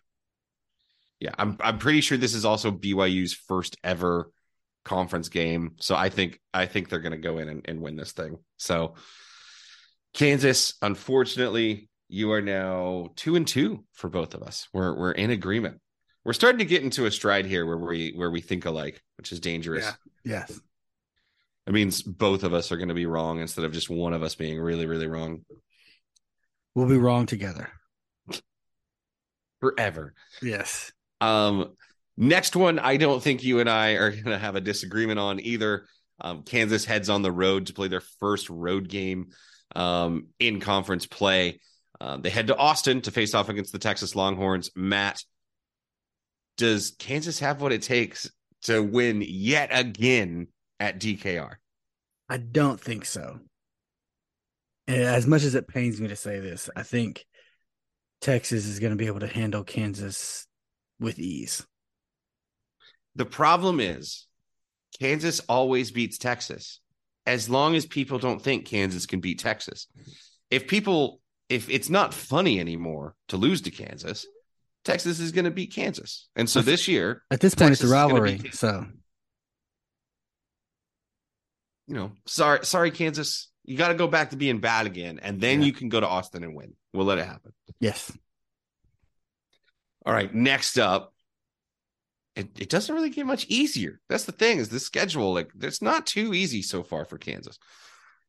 [1.19, 4.31] Yeah, I'm I'm pretty sure this is also BYU's first ever
[4.83, 5.75] conference game.
[5.79, 8.37] So I think I think they're going to go in and, and win this thing.
[8.57, 8.95] So
[10.13, 14.67] Kansas, unfortunately, you are now two and two for both of us.
[14.73, 15.79] We're we're in agreement.
[16.23, 19.31] We're starting to get into a stride here where we where we think alike, which
[19.31, 19.85] is dangerous.
[20.23, 20.39] Yeah.
[20.47, 20.59] Yes.
[21.67, 24.23] It means both of us are going to be wrong instead of just one of
[24.23, 25.45] us being really, really wrong.
[26.75, 27.69] We'll be wrong together.
[29.59, 30.13] Forever.
[30.41, 30.91] Yes.
[31.19, 31.75] Um,
[32.17, 35.39] next one, I don't think you and I are going to have a disagreement on
[35.39, 35.85] either.
[36.19, 39.29] Um, Kansas heads on the road to play their first road game
[39.75, 41.59] um, in conference play.
[41.99, 44.71] Um, they head to Austin to face off against the Texas Longhorns.
[44.75, 45.23] Matt,
[46.61, 48.29] does Kansas have what it takes
[48.65, 50.45] to win yet again
[50.79, 51.55] at DKR?
[52.29, 53.39] I don't think so.
[54.85, 57.25] And as much as it pains me to say this, I think
[58.21, 60.45] Texas is going to be able to handle Kansas
[60.99, 61.65] with ease.
[63.15, 64.27] The problem is
[64.99, 66.79] Kansas always beats Texas
[67.25, 69.87] as long as people don't think Kansas can beat Texas.
[70.51, 74.27] If people, if it's not funny anymore to lose to Kansas,
[74.83, 76.27] Texas is going to beat Kansas.
[76.35, 78.41] And so this year, at this point, Texas it's a rivalry.
[78.51, 78.85] So
[81.87, 85.41] you know, sorry, sorry, Kansas, you got to go back to being bad again, and
[85.41, 85.67] then Yeah.
[85.67, 86.73] you can go to Austin and win.
[86.93, 87.53] We'll let it happen.
[87.79, 88.11] yes,
[90.05, 91.13] All right, next up,
[92.35, 93.99] it, it doesn't really get much easier.
[94.09, 97.59] That's the thing is this schedule, like it's not too easy so far for Kansas.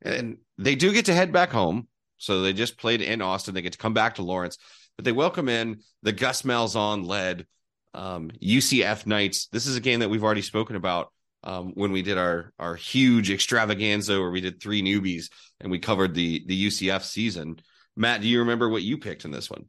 [0.02, 1.86] And they do get to head back home.
[2.18, 3.54] So they just played in Austin.
[3.54, 4.58] They get to come back to Lawrence,
[4.96, 7.46] but they welcome in the Gus Malzahn led
[7.94, 9.46] um, UCF Knights.
[9.48, 11.12] This is a game that we've already spoken about
[11.44, 15.26] um, when we did our our huge extravaganza where we did three newbies
[15.60, 17.56] and we covered the the UCF season.
[17.96, 19.64] Matt, do you remember what you picked in this one?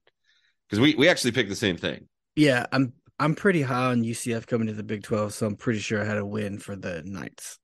[0.69, 2.07] Because we we actually picked the same thing.
[2.35, 5.79] yeah, I'm I'm pretty high on UCF coming to the Big Twelve, so I'm pretty
[5.79, 7.59] sure I had a win for the Knights.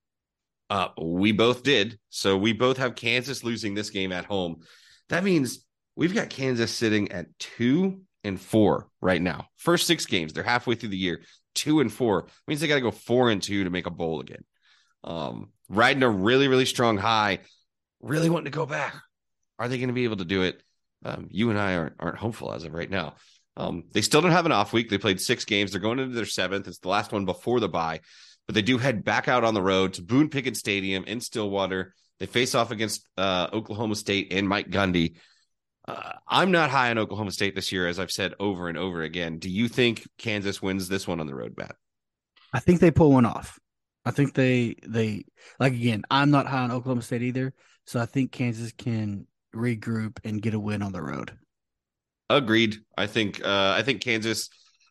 [0.68, 1.98] Uh, we both did.
[2.10, 4.60] So we both have Kansas losing this game at home.
[5.08, 5.66] That means
[6.00, 9.46] we've got Kansas sitting at two and four right now.
[9.56, 11.20] First six games, they're halfway through the year.
[11.54, 14.20] Two and four means they got to go four and two to make a bowl
[14.20, 14.44] again.
[15.04, 17.40] Um, riding a really, really strong high,
[18.00, 18.94] really wanting to go back.
[19.58, 20.62] Are they going to be able to do it?
[21.04, 23.14] Um, you and I aren't, aren't hopeful as of right now.
[23.56, 24.88] Um, they still don't have an off week.
[24.88, 25.70] They played six games.
[25.70, 26.66] They're going into their seventh.
[26.66, 28.00] It's the last one before the bye
[28.50, 31.94] but they do head back out on the road to Boone Pickens Stadium in Stillwater.
[32.18, 35.14] They face off against uh, Oklahoma State and Mike Gundy.
[35.88, 39.02] Uh, I'm not high on Oklahoma State this year, as I've said over and over
[39.02, 39.38] again.
[39.38, 41.76] Do you think Kansas wins this one on the road, Matt?
[42.52, 43.58] I think they pull one off.
[44.04, 45.24] I think they they
[45.58, 46.02] like again.
[46.10, 47.52] I'm not high on Oklahoma State either,
[47.86, 51.32] so I think Kansas can regroup and get a win on the road.
[52.28, 52.76] Agreed.
[52.96, 54.48] I think uh, I think Kansas.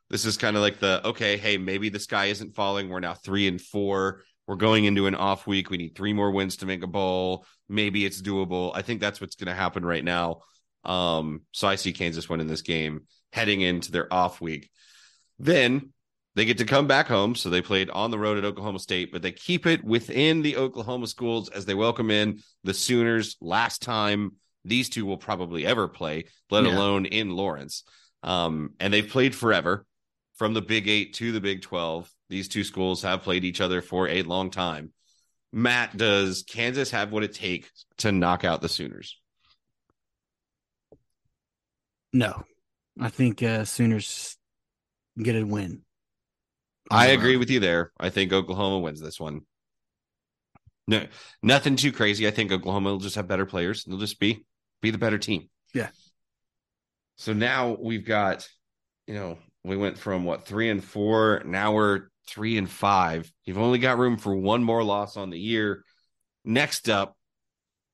[0.09, 1.37] This is kind of like the okay.
[1.37, 2.89] Hey, maybe the sky isn't falling.
[2.89, 4.23] We're now three and four.
[4.47, 5.69] We're going into an off week.
[5.69, 7.45] We need three more wins to make a bowl.
[7.67, 8.71] Maybe it's doable.
[8.73, 10.41] I think that's what's going to happen right now.
[10.83, 14.69] Um, so I see Kansas winning this game heading into their off week.
[15.37, 15.93] Then
[16.35, 17.35] they get to come back home.
[17.35, 20.57] So they played on the road at Oklahoma State, but they keep it within the
[20.57, 23.35] Oklahoma schools as they welcome in the Sooners.
[23.41, 24.33] Last time
[24.65, 26.71] these two will probably ever play, let Yeah.
[26.71, 27.83] alone in Lawrence.
[28.23, 29.85] Um, and they've played forever
[30.35, 32.09] from the Big Eight to the Big 12.
[32.29, 34.93] These two schools have played each other for a long time.
[35.51, 39.18] Matt, does Kansas have what it takes to knock out the Sooners?
[42.11, 42.43] No,
[42.99, 44.37] I think uh, Sooners
[45.21, 45.81] get a win.
[46.91, 47.91] I agree with you there.
[47.99, 49.41] I think Oklahoma wins this one.
[50.87, 51.05] No,
[51.43, 52.27] nothing too crazy.
[52.27, 53.83] I think Oklahoma will just have better players.
[53.83, 54.43] They'll just be
[54.81, 55.49] be the better team.
[55.73, 55.89] Yeah.
[57.17, 58.47] So now we've got,
[59.05, 61.43] you know, we went from what three and four.
[61.45, 63.31] Now we're three and five.
[63.45, 65.83] You've only got room for one more loss on the year.
[66.43, 67.15] Next up,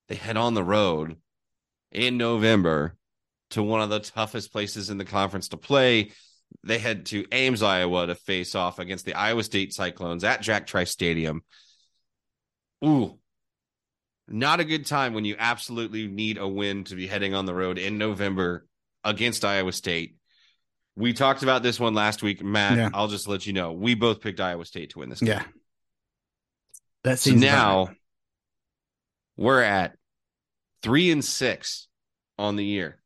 [0.07, 1.17] they head on the road
[1.91, 2.95] in November
[3.51, 6.11] to one of the toughest places in the conference to play.
[6.63, 10.67] They head to Ames, Iowa to face off against the Iowa State Cyclones at Jack
[10.67, 11.41] Trice Stadium.
[12.83, 13.17] Ooh,
[14.27, 17.53] not a good time when you absolutely need a win to be heading on the
[17.53, 18.65] road in November
[19.03, 20.15] against Iowa State.
[20.95, 22.77] We talked about this one last week, Matt.
[22.77, 22.89] Yeah.
[22.93, 25.29] I'll just let you know we both picked Iowa State to win this game.
[25.29, 25.43] Yeah,
[27.03, 27.95] that So seems now about
[29.37, 29.95] we're at
[30.81, 31.87] three and six
[32.37, 32.99] on the year.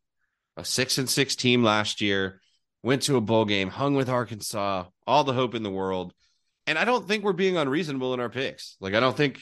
[0.59, 2.41] A six and six team last year,
[2.83, 6.13] went to a bowl game, hung with Arkansas, all the hope in the world.
[6.67, 8.75] And I don't think we're being unreasonable in our picks.
[8.79, 9.41] Like I don't think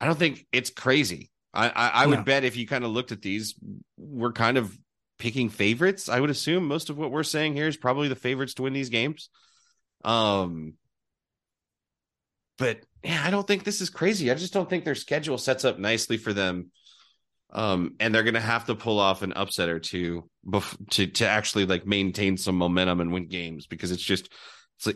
[0.00, 1.30] I don't think it's crazy.
[1.52, 3.54] I I, I would bet if you kind of looked at these,
[3.96, 4.76] we're kind of
[5.18, 6.08] picking favorites.
[6.08, 8.72] I would assume most of what we're saying here is probably the favorites to win
[8.72, 9.30] these games.
[10.04, 10.74] Um
[12.58, 14.30] but yeah, I don't think this is crazy.
[14.30, 16.70] I just don't think their schedule sets up nicely for them.
[17.52, 21.28] Um, and they're gonna have to pull off an upset or two bef- to to
[21.28, 24.32] actually like maintain some momentum and win games because it's just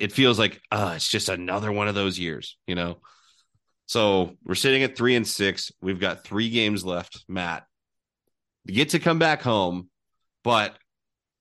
[0.00, 2.98] it feels like uh it's just another one of those years, you know.
[3.86, 5.70] So we're sitting at three and six.
[5.80, 7.64] We've got three games left, Matt.
[8.66, 9.90] Get to come back home,
[10.42, 10.76] but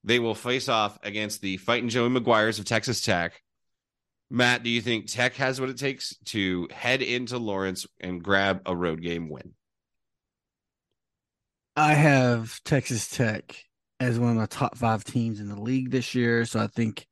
[0.04, 3.42] they will face off against the fighting Joey McGuire's of Texas Tech.
[4.30, 8.62] Matt, do you think Tech has what it takes to head into Lawrence and grab
[8.66, 9.54] a road game win?
[11.76, 13.56] I have Texas Tech
[14.00, 17.06] as one of my top five teams in the league this year, so I think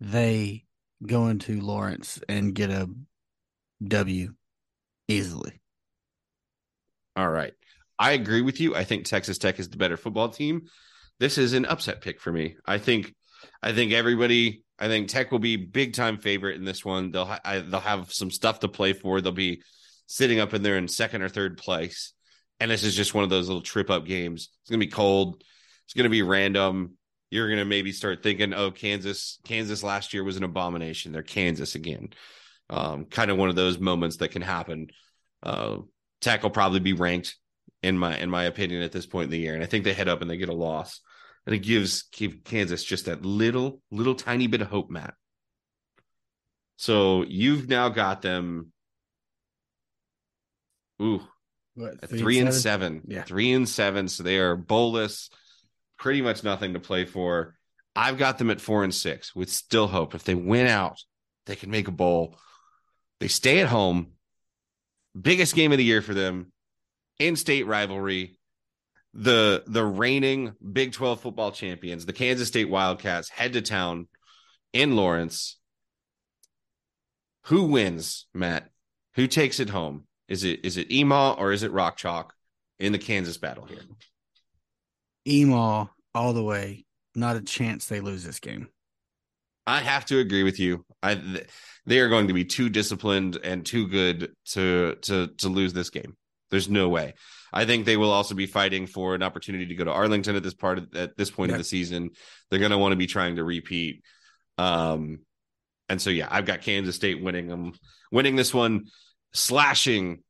[0.00, 0.64] they
[1.06, 2.88] go into Lawrence and get a
[3.86, 4.34] W
[5.08, 5.60] easily.
[7.16, 7.52] All right.
[7.98, 8.74] I agree with you.
[8.74, 10.62] I think Texas Tech is the better football team.
[11.18, 12.56] This is an upset pick for me.
[12.66, 13.14] I think
[13.62, 17.10] I think everybody I think Tech will be big time favorite in this one.
[17.10, 19.20] They'll ha- I, they'll have some stuff to play for.
[19.20, 19.62] They'll be
[20.06, 22.14] sitting up in there in second or third place.
[22.60, 24.50] And this is just one of those little trip up games.
[24.62, 25.42] It's to be cold.
[25.86, 26.96] It's to be random.
[27.30, 31.12] You're to maybe start thinking, "Oh, Kansas Kansas last year was an abomination.
[31.12, 32.10] They're Kansas again."
[32.68, 34.88] Um, kind of one of those moments that can happen.
[35.42, 35.78] Uh,
[36.20, 37.36] Tech will probably be ranked
[37.82, 39.94] in my in my opinion at this point in the year, and I think they
[39.94, 41.00] head up and they get a loss,
[41.46, 45.14] and it gives give Kansas just that little little tiny bit of hope, Matt.
[46.76, 48.72] So you've now got them.
[51.02, 51.22] Ooh,
[51.80, 53.02] What, at three, and seven.
[53.06, 53.22] Yeah.
[53.22, 54.08] Three and seven.
[54.08, 55.30] So they are bowlless,
[55.98, 57.54] pretty much nothing to play for.
[57.96, 60.14] I've got them at four and six with still hope.
[60.14, 60.98] If they win out,
[61.46, 62.36] they can make a bowl.
[63.18, 64.12] They stay at home.
[65.20, 66.52] Biggest game of the year for them.
[67.18, 68.38] In-state rivalry.
[69.12, 74.06] The the reigning Big 12 football champions, the Kansas State Wildcats, head to town
[74.72, 75.58] in Lawrence.
[77.46, 78.70] Who wins, Matt?
[79.16, 80.06] Who takes it home?
[80.30, 82.32] Is it is it Emaw or is it Rock Chalk
[82.78, 83.82] in the Kansas battle here?
[85.26, 86.86] Emaw all the way.
[87.14, 88.68] Not a chance they lose this game.
[89.66, 90.84] I have to agree with you.
[91.02, 91.20] I
[91.84, 95.90] they are going to be too disciplined and too good to to to lose this
[95.90, 96.16] game.
[96.50, 97.14] There's no way.
[97.52, 100.42] I think they will also be fighting for an opportunity to go to Arlington at
[100.42, 101.56] this part of, at this point Yeah.
[101.56, 102.10] of the season.
[102.48, 104.02] They're going to want to be trying to repeat.
[104.56, 105.20] Um,
[105.88, 107.72] and so yeah, I've got Kansas State winning them,
[108.12, 108.86] winning this one,
[109.32, 110.22] slashing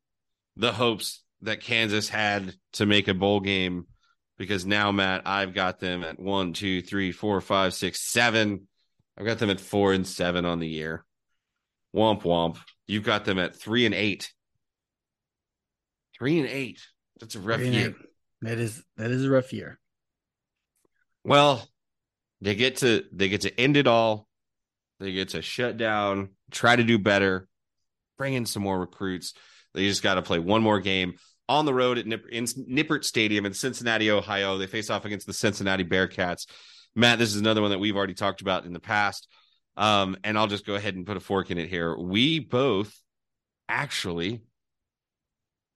[0.57, 3.87] the hopes that Kansas had to make a bowl game.
[4.39, 8.67] Because now, Matt, I've got them at one, two, three, four, five, six, seven.
[9.19, 11.05] I've got them at four and seven on the year.
[11.95, 12.57] Womp womp.
[12.87, 14.33] You've got them at three and eight.
[16.17, 16.81] Three and eight.
[17.19, 17.89] That's a rough year.
[17.89, 17.95] eight.
[18.43, 19.79] That is that is a rough year.
[21.25, 21.69] Well,
[22.41, 24.27] they get to they get to end it all.
[25.01, 27.49] They get to shut down, try to do better,
[28.21, 29.33] bring in some more recruits.
[29.73, 31.15] They just got to play one more game
[31.49, 34.59] on the road at Nip- in Nippert Stadium in Cincinnati, Ohio.
[34.59, 36.47] They face off against the Cincinnati Bearcats.
[36.95, 39.27] Matt, this is another one that we've already talked about in the past.
[39.79, 41.97] Um, and I'll just go ahead and put a fork in it here.
[41.97, 42.95] We both
[43.71, 44.43] actually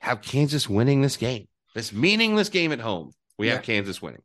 [0.00, 3.12] have Kansas winning this game, this meaningless game at home.
[3.38, 4.20] We have Kansas winning.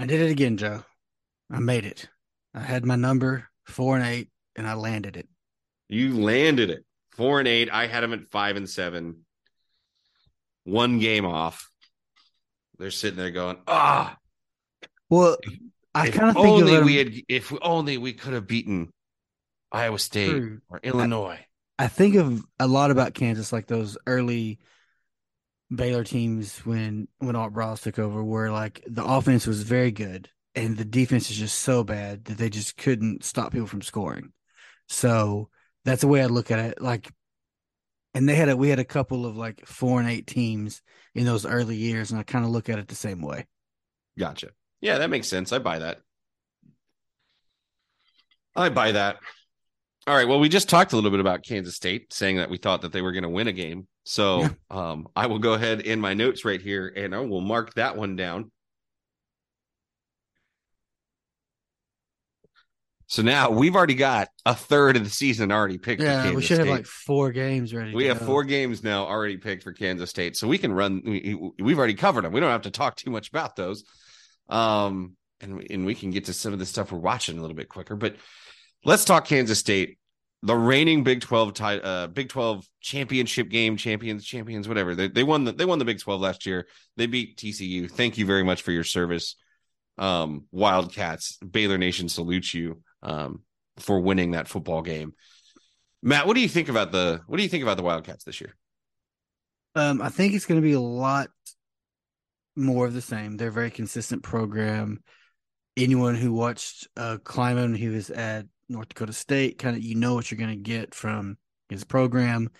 [0.00, 0.82] I did it again, Joe.
[1.48, 2.08] I made it.
[2.54, 5.28] I had my number four and eight, and I landed it.
[5.94, 6.84] You landed it.
[7.12, 7.70] Four and eight.
[7.70, 9.24] I had them at five and seven.
[10.64, 11.70] One game off.
[12.78, 14.16] They're sitting there going, ah,
[15.08, 15.36] Well,
[15.94, 18.92] I kind of think only we had if only we could have beaten
[19.70, 20.60] Iowa State True.
[20.68, 21.38] or Illinois.
[21.78, 24.58] I think of a lot about Kansas, like those early
[25.72, 30.28] Baylor teams when when Art Briles took over, where like the offense was very good
[30.56, 34.32] and the defense is just so bad that they just couldn't stop people from scoring.
[34.88, 35.50] So
[35.84, 36.80] that's the way I look at it.
[36.80, 37.10] Like,
[38.14, 40.82] and they had a we had a couple of like four and eight teams
[41.14, 43.46] in those early years, and I kind of look at it the same way.
[44.18, 44.50] Gotcha.
[44.80, 45.52] Yeah, that makes sense.
[45.52, 46.00] I buy that.
[48.56, 49.16] I buy that.
[50.06, 50.28] All right.
[50.28, 52.92] Well, we just talked a little bit about Kansas State, saying that we thought that
[52.92, 53.88] they were going to win a game.
[54.04, 54.50] So Yeah.
[54.70, 57.96] um, I will go ahead in my notes right here and I will mark that
[57.96, 58.52] one down.
[63.06, 66.00] So now we've already got a third of the season already picked.
[66.00, 67.94] for Yeah, we should have like four games ready.
[67.94, 68.26] We have go.
[68.26, 71.02] four games now already picked for Kansas State, so we can run.
[71.04, 72.32] We, we've already covered them.
[72.32, 73.84] We don't have to talk too much about those,
[74.48, 77.56] um, and and we can get to some of the stuff we're watching a little
[77.56, 77.94] bit quicker.
[77.94, 78.16] But
[78.84, 79.98] let's talk Kansas State,
[80.42, 84.94] the reigning Big Twelve ti- uh, Big Twelve championship game champions, champions, whatever.
[84.94, 86.66] They they won the they won the Big Twelve last year.
[86.96, 87.90] They beat TCU.
[87.90, 89.36] Thank you very much for your service,
[89.98, 91.36] um, Wildcats.
[91.38, 93.42] Baylor Nation salutes you um,
[93.78, 95.14] for winning that football game.
[96.02, 98.40] Matt, what do you think about the what do you think about the Wildcats this
[98.40, 98.56] year?
[99.74, 101.28] Um, I think it's going to be a lot
[102.56, 103.36] more of the same.
[103.36, 105.02] They're a very consistent program.
[105.76, 110.14] Anyone who watched uh, Klieman, he was at North Dakota State, kind of you know
[110.14, 111.36] what you're going to get from
[111.68, 112.50] his program,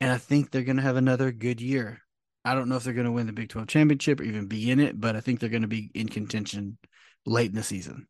[0.00, 2.00] and I think they're going to have another good year.
[2.44, 4.70] I don't know if they're going to win the Big Twelve championship or even be
[4.70, 6.78] in it, but I think they're going to be in contention
[7.24, 8.06] late in the season.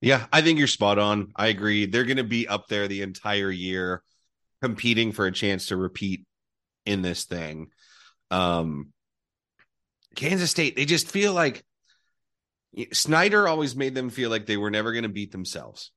[0.00, 1.32] Yeah, I think you're spot on.
[1.34, 1.86] I agree.
[1.86, 4.02] They're going to be up there the entire year
[4.62, 6.24] competing for a chance to repeat
[6.86, 7.68] in this thing.
[8.30, 8.92] Um
[10.16, 11.64] Kansas State, they just feel like
[12.92, 15.92] Snyder always made them feel like they were never going to beat themselves.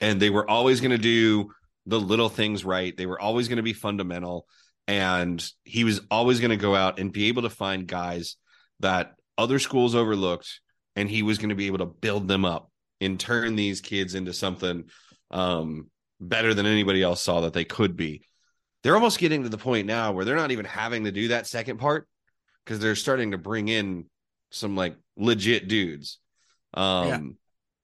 [0.00, 1.50] And they were always going to do
[1.86, 2.96] the little things right.
[2.96, 4.46] They were always going to be fundamental
[4.86, 8.36] and he was always going to go out and be able to find guys
[8.80, 10.60] that other schools overlooked
[10.96, 12.70] and he was going to be able to build them up
[13.04, 14.84] and turn these kids into something
[15.30, 15.90] um,
[16.20, 18.22] better than anybody else saw that they could be.
[18.82, 21.46] They're almost getting to the point now where they're not even having to do that
[21.46, 22.06] second part
[22.64, 24.06] because they're starting to bring in
[24.50, 26.18] some like legit dudes.
[26.74, 27.18] Um, Yeah.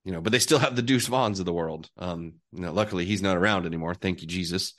[0.05, 1.89] you know, but they still have the Deuce Vaughns of the world.
[1.99, 3.95] Um, you know, luckily he's not around anymore.
[3.95, 4.75] Thank you, Jesus.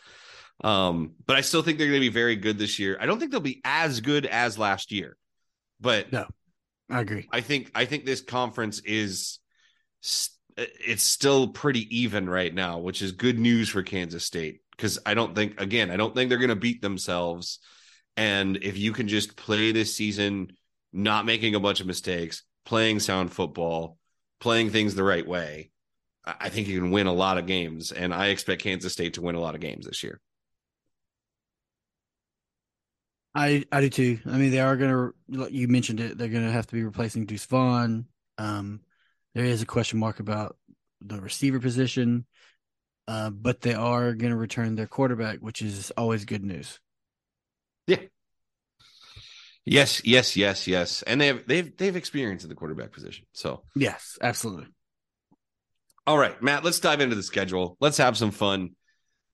[0.63, 2.97] Um, but I still think they're going to be very good this year.
[3.01, 5.17] I don't think they'll be as good as last year,
[5.79, 6.27] but No,
[6.89, 7.27] I agree.
[7.31, 9.39] I think I think this conference is
[10.57, 15.13] it's still pretty even right now, which is good news for Kansas State because I
[15.13, 17.59] don't think again, I don't think they're going to beat themselves
[18.17, 20.51] and if you can just play this season
[20.93, 23.97] not making a bunch of mistakes, playing sound football,
[24.39, 25.71] playing things the right way,
[26.25, 29.15] I I think you can win a lot of games and I expect Kansas State
[29.15, 30.19] to win a lot of games this year.
[33.33, 34.19] I I do too.
[34.25, 35.49] I mean, they are going to.
[35.51, 36.17] You mentioned it.
[36.17, 38.05] They're going to have to be replacing Deuce Vaughn.
[38.37, 38.81] Um,
[39.33, 40.57] there is a question mark about
[41.01, 42.25] the receiver position,
[43.07, 46.79] uh, but they are going to return their quarterback, which is always good news.
[47.87, 47.97] Yeah.
[49.65, 51.03] Yes, yes, yes, yes.
[51.03, 53.25] And they have they've they've experience in the quarterback position.
[53.33, 54.67] So Yes, absolutely.
[56.07, 57.77] All right, Matt, let's dive into the schedule.
[57.79, 58.71] Let's have some fun.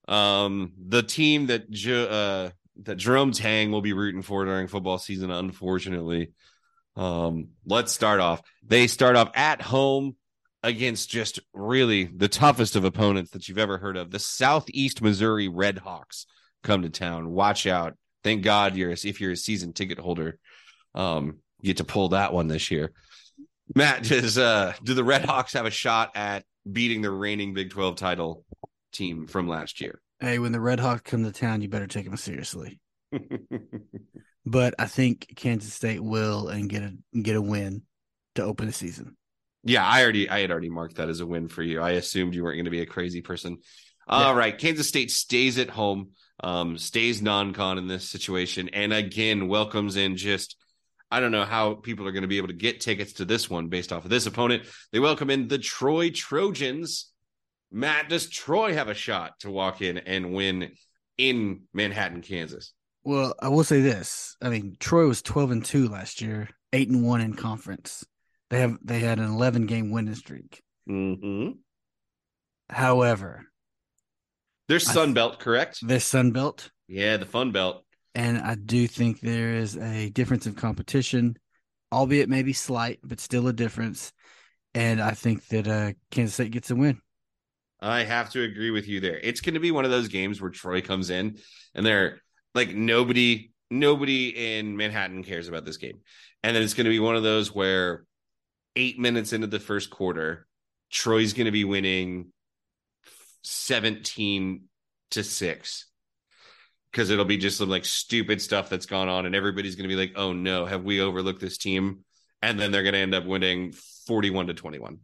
[0.06, 1.62] Um, the team that
[2.10, 2.50] uh,
[2.82, 6.32] that Jerome Tang will be rooting for during football season, unfortunately.
[6.98, 8.42] Um, let's start off.
[8.66, 10.16] They start off at home
[10.64, 14.10] against just really the toughest of opponents that you've ever heard of.
[14.10, 16.26] The Southeast Missouri Red Hawks
[16.64, 17.30] come to town.
[17.30, 17.94] Watch out.
[18.24, 20.40] Thank God you're if you're a season ticket holder,
[20.96, 22.90] um, you get to pull that one this year.
[23.76, 27.70] Matt, does uh do the Red Hawks have a shot at beating the reigning Big
[27.70, 28.44] 12 title
[28.92, 30.00] team from last year?
[30.18, 32.80] Hey, when the Red Hawks come to town, you better take them seriously.
[34.50, 37.82] But I think Kansas State will and get a get a win
[38.36, 39.16] to open the season.
[39.64, 41.80] yeah, I already I had already marked that as a win for you.
[41.80, 43.58] I assumed you weren't going to be a crazy person.
[44.06, 49.48] All right, Kansas State stays at home, um, stays non-con in this situation, and again
[49.48, 50.56] welcomes in just
[51.10, 53.50] I don't know how people are going to be able to get tickets to this
[53.50, 54.64] one based off of this opponent.
[54.92, 57.10] They welcome in the Troy Trojans.
[57.70, 60.72] Matt, does Troy have a shot to walk in and win
[61.18, 62.72] in Manhattan, Kansas?
[63.08, 64.36] Well, I will say this.
[64.42, 68.04] I mean, Troy was twelve and two last year, eight and one in conference.
[68.50, 70.62] They have they had an eleven game winning streak.
[70.86, 71.52] Mm-hmm.
[72.68, 73.46] However,
[74.68, 75.78] They're Sun Belt, correct?
[75.80, 77.82] they're Sun Belt, Yeah, the Fun Belt.
[78.14, 81.38] and I do think there is a difference of competition,
[81.90, 84.12] albeit maybe slight, but still a difference.
[84.74, 87.00] And I think that uh, Kansas State gets a win.
[87.80, 89.18] I have to agree with you there.
[89.22, 91.38] It's going to be one of those games where Troy comes in
[91.74, 92.20] and they're
[92.54, 96.00] like nobody, nobody in Manhattan cares about this game,
[96.42, 98.04] and then it's going to be one of those where
[98.76, 100.46] eight minutes into the first quarter,
[100.90, 102.32] Troy's going to be winning
[103.42, 104.64] seventeen
[105.10, 105.86] to six
[106.90, 109.94] because it'll be just some like stupid stuff that's gone on, and everybody's going to
[109.94, 112.04] be like, "Oh no, have we overlooked this team?"
[112.40, 113.72] And then they're going to end up winning
[114.06, 114.98] forty-one to twenty-one.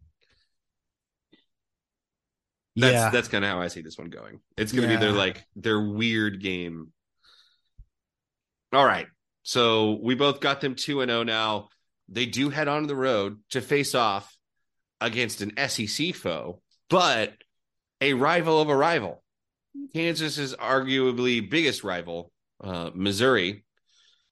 [2.76, 4.40] That's yeah, that's kind of how I see this one going.
[4.56, 6.92] It's going to be their like their weird game.
[8.74, 9.06] All right.
[9.42, 11.68] So we both got them 2 and 0 now.
[12.08, 14.34] They do head on the road to face off
[15.00, 16.60] against an SEC foe,
[16.90, 17.32] but
[18.00, 19.22] a rival of a rival.
[19.92, 22.30] Kansas is arguably biggest rival,
[22.62, 23.64] uh, Missouri.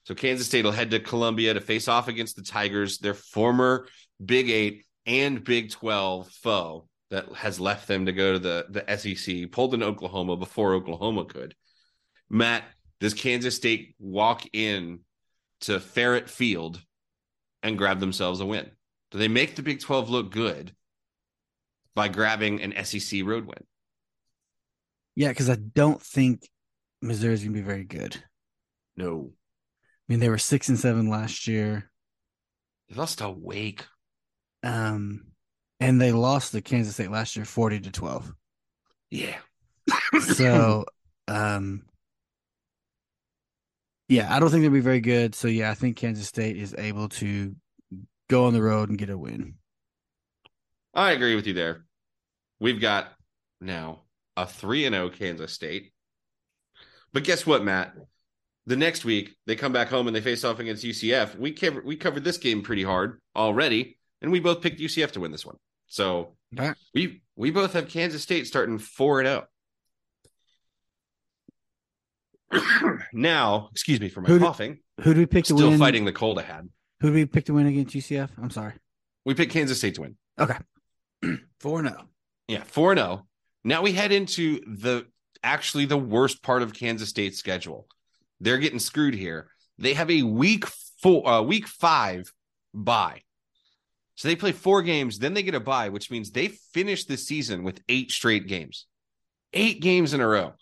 [0.05, 3.86] So Kansas State will head to Columbia to face off against the Tigers, their former
[4.24, 8.97] Big Eight and Big 12 foe that has left them to go to the, the
[8.97, 11.55] SEC, pulled in Oklahoma before Oklahoma could.
[12.30, 12.64] Matt,
[13.03, 15.00] does Kansas State walk in
[15.62, 16.80] to Faurot Field
[17.61, 18.70] and grab themselves a win?
[19.11, 20.72] Do they make the Big 12 look good
[21.96, 23.64] by grabbing an SEC road win?
[25.16, 26.48] Yeah, because I don't think
[27.03, 28.22] Missouri's gonna be very good.
[28.96, 29.32] No.
[29.32, 31.90] I mean, they were six and seven last year.
[32.88, 33.84] They lost a Wake.
[34.62, 35.32] Um,
[35.80, 38.32] and they lost to Kansas State last year, forty to twelve.
[39.11, 39.38] Yeah.
[40.20, 40.84] so,
[41.26, 41.82] um,
[44.12, 45.34] yeah, I don't think they'll be very good.
[45.34, 47.56] So, yeah, I think Kansas State is able to
[48.28, 49.54] go on the road and get a win.
[50.92, 51.86] I agree with you there.
[52.60, 53.08] We've got
[53.60, 54.02] now
[54.36, 55.92] a 3 and 0 Kansas State.
[57.14, 57.94] But guess what, Matt?
[58.66, 61.36] The next week they come back home and they face off against UCF.
[61.36, 65.20] We covered we covered this game pretty hard already, and we both picked UCF to
[65.20, 65.56] win this one.
[65.88, 66.76] So right.
[66.94, 69.46] we we both have Kansas State starting four and zero.
[73.12, 74.78] now, excuse me for my Who did- coughing.
[75.03, 75.62] Who do we pick to win?
[75.64, 76.68] Still fighting the cold I had.
[77.00, 78.30] Who do we pick to win against UCF?
[78.40, 78.74] I'm sorry.
[79.24, 80.16] We picked Kansas State to win.
[80.38, 80.57] Okay,
[81.61, 82.09] four zero.
[82.48, 83.26] Yeah, 4 0.
[83.64, 85.07] Now we head into the
[85.42, 87.86] actually the worst part of Kansas State's schedule.
[88.40, 89.48] They're getting screwed here.
[89.78, 90.66] They have a week
[91.00, 92.30] four, uh, week five
[92.74, 93.22] bye.
[94.16, 97.16] So they play four games, then they get a bye, which means they finish the
[97.16, 98.86] season with eight straight games,
[99.53, 100.53] eight games in a row.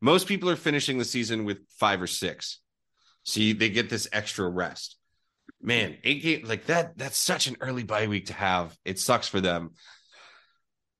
[0.00, 2.60] Most people are finishing the season with five or six.
[3.32, 4.96] You, they get this extra rest.
[5.60, 8.76] Man, eight games like that, that's such an early bye week to have.
[8.84, 9.70] It sucks for them.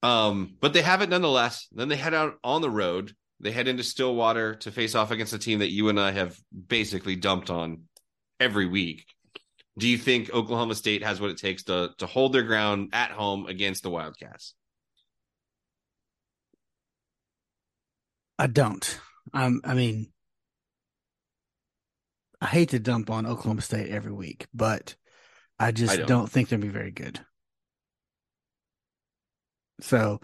[0.02, 1.68] Um, but they have it nonetheless.
[1.72, 3.14] Then they head out on the road.
[3.40, 6.38] They head into Stillwater to face off against a team that you and I have
[6.68, 7.82] basically dumped on
[8.40, 9.04] every week.
[9.78, 13.10] Do you think Oklahoma State has what it takes to to hold their ground at
[13.10, 14.54] home against the Wildcats?
[18.38, 19.00] I don't.
[19.32, 20.12] Um, I mean,
[22.40, 24.94] I hate to dump on Oklahoma State every week, but
[25.58, 26.06] I just I don't.
[26.06, 26.30] don't.
[26.30, 27.20] think they'll be very good.
[29.80, 30.20] So,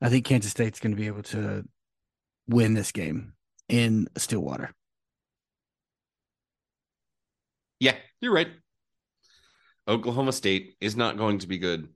[0.00, 1.64] I think Kansas State's going to be able to
[2.46, 3.34] win this game
[3.68, 4.74] in Stillwater.
[7.80, 8.48] Yeah, you're right.
[9.88, 11.88] Oklahoma State is not going to be good.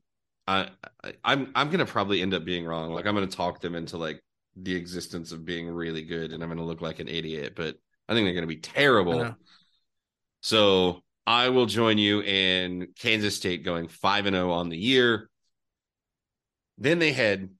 [0.46, 0.70] I,
[1.04, 2.92] I I'm I'm gonna probably end up being wrong.
[2.92, 4.22] Like I'm gonna talk them into like
[4.56, 7.54] the existence of being really good, and I'm gonna look like an idiot.
[7.56, 7.76] But
[8.08, 9.18] I think they're gonna be terrible.
[9.18, 9.34] know.
[10.40, 15.28] So I will join you in Kansas State going 5 and 0 on the year.
[16.78, 17.50] Then they head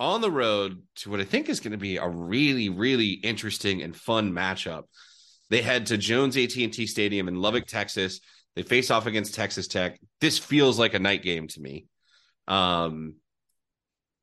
[0.00, 3.82] on the road to what I think is going to be a really really interesting
[3.82, 4.84] and fun matchup.
[5.48, 8.20] They head to Jones AT&T Stadium in Lubbock, Texas.
[8.56, 10.00] They face off against Texas Tech.
[10.20, 11.86] This feels like a night game to me.
[12.48, 13.14] Um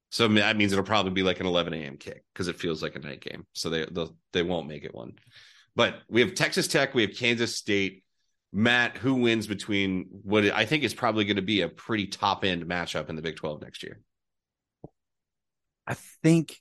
[0.10, 1.98] so that means it'll probably be like an 11 a.m.
[1.98, 3.46] kick because it feels like a night game.
[3.54, 3.86] So they
[4.34, 5.14] they won't make it one.
[5.76, 8.04] But we have Texas Tech, we have Kansas State.
[8.52, 12.44] Matt, who wins between what I think is probably going to be a pretty top
[12.44, 14.00] end matchup in the Big 12 next year?
[15.86, 15.94] I
[16.24, 16.60] think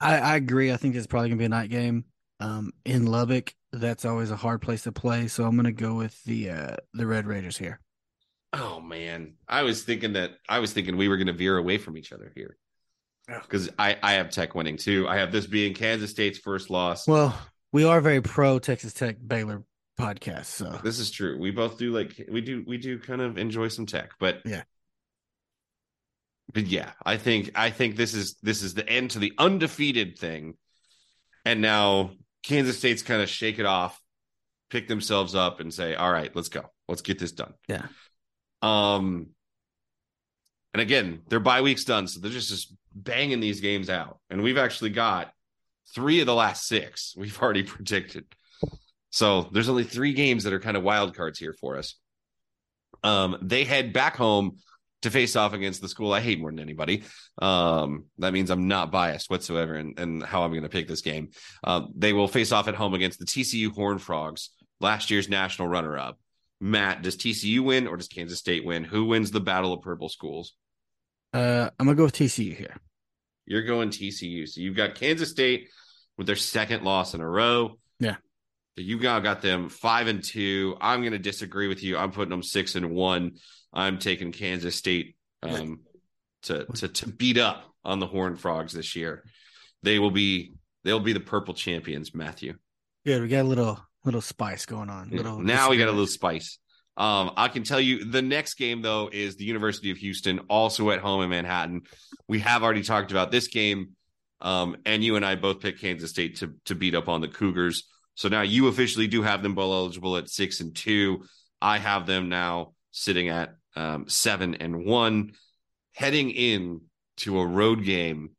[0.00, 0.72] I, I agree.
[0.72, 2.04] I think it's probably gonna be a night game.
[2.38, 5.28] Um, in Lubbock, that's always a hard place to play.
[5.28, 7.80] So I'm gonna go with the uh the Red Raiders here.
[8.52, 11.78] Oh man, I was thinking that I was thinking we were going to veer away
[11.78, 12.56] from each other here
[13.26, 15.06] because I I have Tech winning too.
[15.08, 17.06] I have this being Kansas State's first loss.
[17.06, 17.38] Well,
[17.72, 19.64] we are very pro Texas Tech Baylor
[19.98, 21.38] podcast, so This is true.
[21.38, 24.62] We both do like we do we do kind of enjoy some tech, but Yeah.
[26.52, 30.18] But yeah, I think I think this is this is the end to the undefeated
[30.18, 30.54] thing.
[31.44, 34.00] And now Kansas State's kind of shake it off,
[34.70, 36.70] pick themselves up and say, "All right, let's go.
[36.88, 37.86] Let's get this done." Yeah.
[38.66, 39.28] Um
[40.74, 44.18] and again, their bye week's done, so they're just just banging these games out.
[44.30, 45.32] And we've actually got
[45.94, 48.24] 3 of the last 6 we've already predicted.
[49.10, 51.94] So there's only three games that are kind of wild cards here for us.
[53.02, 54.58] Um, they head back home
[55.02, 57.04] to face off against the school I hate more than anybody.
[57.40, 61.00] Um, that means I'm not biased whatsoever in, in how I'm going to pick this
[61.00, 61.30] game.
[61.64, 64.50] Um, they will face off at home against the TCU Horn Frogs,
[64.80, 66.18] last year's national runner up.
[66.60, 68.84] Matt, does TCU win or does Kansas State win?
[68.84, 70.54] Who wins the Battle of Purple Schools?
[71.32, 72.76] uh I'm gonna go with TCU here.
[73.46, 74.48] You're going TCU.
[74.48, 75.68] So you've got Kansas State
[76.18, 77.78] with their second loss in a row.
[78.00, 78.16] Yeah.
[78.76, 80.76] So you got got them five and two.
[80.80, 81.96] I'm going to disagree with you.
[81.96, 83.36] I'm putting them six and one.
[83.72, 85.80] I'm taking Kansas State um,
[86.42, 89.24] to to to beat up on the Horned Frogs this year.
[89.82, 90.54] They will be
[90.84, 92.54] they'll be the purple champions, Matthew.
[93.04, 93.22] Good.
[93.22, 95.10] We got a little little spice going on.
[95.10, 96.58] Little Now we got a little spice.
[96.96, 100.90] Um, I can tell you the next game though is the University of Houston, also
[100.90, 101.82] at home in Manhattan.
[102.26, 103.90] We have already talked about this game,
[104.40, 107.28] um, and you and I both picked Kansas State to to beat up on the
[107.28, 107.84] Cougars.
[108.14, 111.24] So now you officially do have them bowl eligible at six and two.
[111.60, 115.32] I have them now sitting at um, seven and one,
[115.94, 116.80] heading in
[117.18, 118.30] to a road game,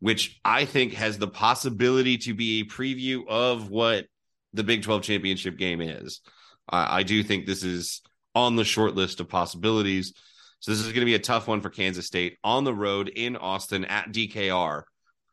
[0.00, 4.06] which I think has the possibility to be a preview of what
[4.52, 6.20] the Big 12 championship game is.
[6.68, 8.02] I, I do think this is
[8.34, 10.14] on the short list of possibilities.
[10.60, 13.08] So this is going to be a tough one for Kansas State on the road
[13.08, 14.82] in Austin at DKR.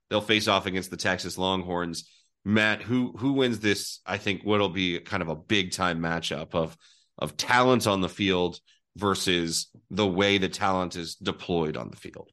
[0.10, 2.10] They'll face off against the Texas Longhorns.
[2.44, 4.02] Matt, who who wins this?
[4.06, 6.78] I think what'll be kind of a big time matchup of
[7.18, 8.60] of talent on the field
[8.96, 12.30] versus the way the talent is deployed on the field.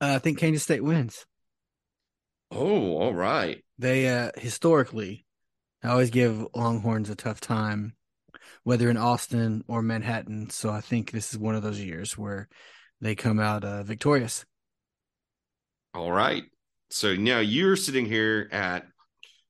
[0.00, 1.26] Uh, I think Kansas State wins.
[2.52, 3.64] Oh, all right.
[3.78, 5.24] They uh historically
[5.82, 7.94] I always give Longhorns a tough time,
[8.64, 10.50] whether in Austin or Manhattan.
[10.50, 12.48] So I think this is one of those years where
[13.00, 14.44] they come out uh, victorious.
[15.94, 16.44] All right.
[16.90, 18.86] So now you're sitting here at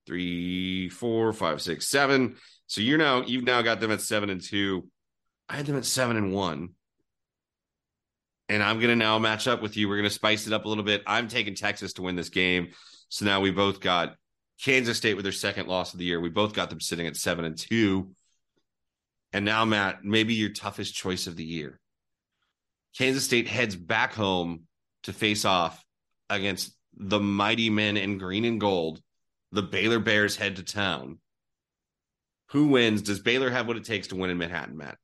[0.06, 2.36] three, four, five, six, seven.
[2.66, 4.88] So you're now you've now got them at seven and two.
[5.48, 6.70] I had them at seven and one.
[8.50, 9.88] And I'm gonna now match up with you.
[9.88, 11.02] We're gonna spice it up a little bit.
[11.06, 12.68] I'm taking Texas to win this game.
[13.08, 14.16] So now we both got
[14.62, 16.20] Kansas State with their second loss of the year.
[16.20, 18.10] We both got them sitting at seven and two.
[19.32, 21.78] And now, Matt, maybe your toughest choice of the year.
[22.96, 24.64] Kansas State heads back home
[25.04, 25.84] to face off
[26.28, 29.00] against the mighty men in green and gold.
[29.52, 31.18] The Baylor Bears head to town.
[32.50, 33.02] Who wins?
[33.02, 34.98] Does Baylor have what it takes to win in Manhattan, Matt?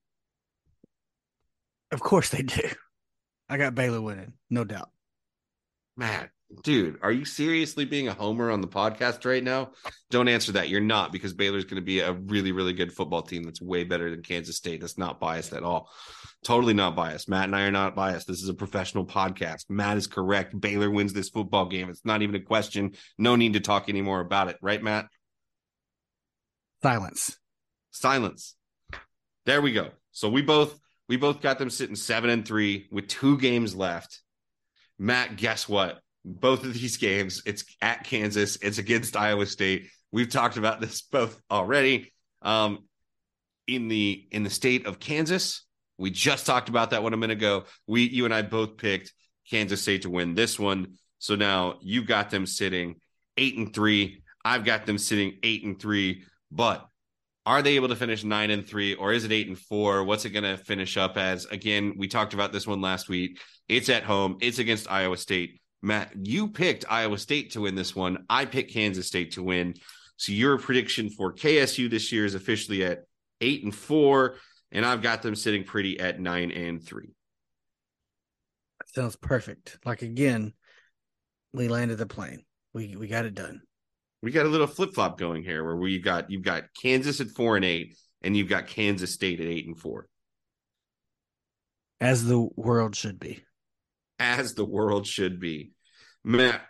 [1.92, 2.68] Of course they do.
[3.48, 4.90] I got Baylor winning, no doubt.
[5.96, 6.30] Matt,
[6.62, 9.72] dude, are you seriously being a homer on the podcast right now?
[10.10, 10.68] Don't answer that.
[10.68, 13.84] You're not because Baylor's going to be a really, really good football team that's way
[13.84, 14.80] better than Kansas State.
[14.80, 15.90] That's not biased at all.
[16.44, 17.28] Totally not biased.
[17.28, 18.26] Matt and I are not biased.
[18.26, 19.64] This is a professional podcast.
[19.68, 20.58] Matt is correct.
[20.58, 21.88] Baylor wins this football game.
[21.88, 22.92] It's not even a question.
[23.18, 24.56] No need to talk anymore about it.
[24.60, 25.06] Right, Matt?
[26.82, 27.38] Silence.
[27.90, 28.56] Silence.
[29.46, 29.88] There we go.
[30.12, 30.78] So we both
[31.08, 34.20] we both got them sitting seven and three with two games left.
[34.98, 36.00] Matt, guess what?
[36.24, 39.88] Both of these games, it's at Kansas, it's against Iowa State.
[40.12, 42.12] We've talked about this both already.
[42.42, 42.80] Um,
[43.66, 45.64] in the in the state of Kansas,
[45.98, 47.64] we just talked about that one a minute ago.
[47.86, 49.12] We you and I both picked
[49.50, 50.94] Kansas State to win this one.
[51.18, 52.96] So now you got them sitting
[53.36, 54.22] eight and three.
[54.44, 56.24] I've got them sitting eight and three.
[56.50, 56.86] But
[57.46, 60.04] are they able to finish nine and three, or is it eight and four?
[60.04, 61.44] What's it going to finish up as?
[61.46, 63.40] Again, we talked about this one last week.
[63.68, 64.38] It's at home.
[64.40, 65.60] It's against Iowa State.
[65.84, 68.24] Matt, you picked Iowa State to win this one.
[68.30, 69.74] I picked Kansas State to win.
[70.16, 73.04] So your prediction for KSU this year is officially at
[73.40, 74.36] eight and four,
[74.72, 77.10] and I've got them sitting pretty at nine and three.
[78.86, 79.78] Sounds perfect.
[79.84, 80.54] Like again,
[81.52, 82.44] we landed the plane.
[82.72, 83.60] We we got it done.
[84.22, 87.28] We got a little flip flop going here, where we got you've got Kansas at
[87.28, 90.08] four and eight, and you've got Kansas State at eight and four,
[92.00, 93.42] as the world should be.
[94.18, 95.73] As the world should be.
[96.24, 96.62] Matt,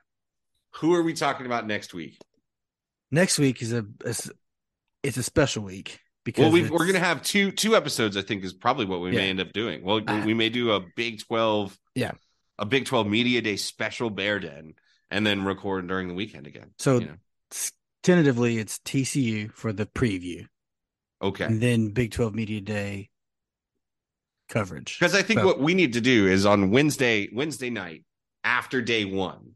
[0.72, 2.18] who are we talking about next week?
[3.11, 4.30] Next week is a, it's,
[5.02, 8.16] it's a special week because well, we are going to have two two episodes.
[8.16, 9.20] I think is probably what we yeah.
[9.20, 9.84] may end up doing.
[9.84, 12.12] Well, uh, we may do a Big Twelve, yeah,
[12.59, 14.74] a Big Twelve Media Day special Bear Den,
[15.11, 16.70] and then record during the weekend again.
[16.78, 17.16] So you know?
[18.02, 20.46] tentatively, it's TCU for the preview.
[21.22, 23.11] Okay, and then Big Twelve Media Day
[24.48, 24.98] coverage.
[24.98, 28.05] Because I think so, what we need to do is on Wednesday Wednesday night
[28.45, 29.53] after day one.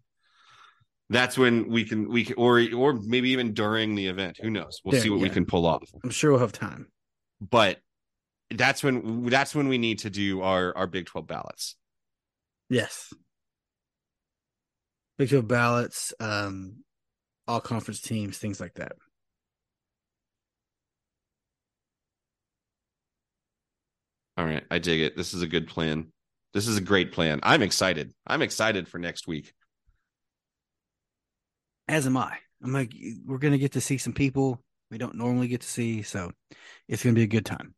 [1.11, 4.39] That's when we can we can or or maybe even during the event.
[4.43, 4.80] Who knows?
[4.84, 5.22] We'll see what yeah.
[5.22, 5.89] we can pull off.
[6.05, 6.89] I'm sure we'll have time.
[7.41, 7.78] But
[8.51, 11.76] that's when that's when we need to do our our Big 12 ballots.
[12.68, 13.12] Yes.
[15.16, 16.84] Big 12 ballots, um,
[17.47, 18.93] all conference teams, things like that.
[24.36, 25.16] All right, I dig it.
[25.16, 26.12] This is a good plan.
[26.59, 27.38] This is a great plan.
[27.44, 28.12] I'm excited.
[28.26, 29.52] I'm excited for next week.
[31.86, 32.36] As am I.
[32.64, 32.92] I'm like,
[33.24, 36.32] we're gonna get to see some people we don't normally get to see, so
[36.88, 37.76] it's gonna be a good time.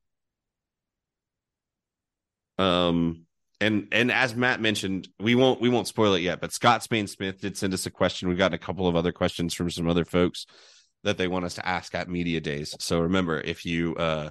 [2.57, 3.27] Um,
[3.61, 7.07] and and as Matt mentioned, we won't we won't spoil it yet, but Scott Spain
[7.07, 8.31] Smith did send us a question.
[8.31, 10.47] We got a couple of other questions from some other folks
[11.05, 12.75] that they want us to ask at media days.
[12.81, 14.31] So remember, if you uh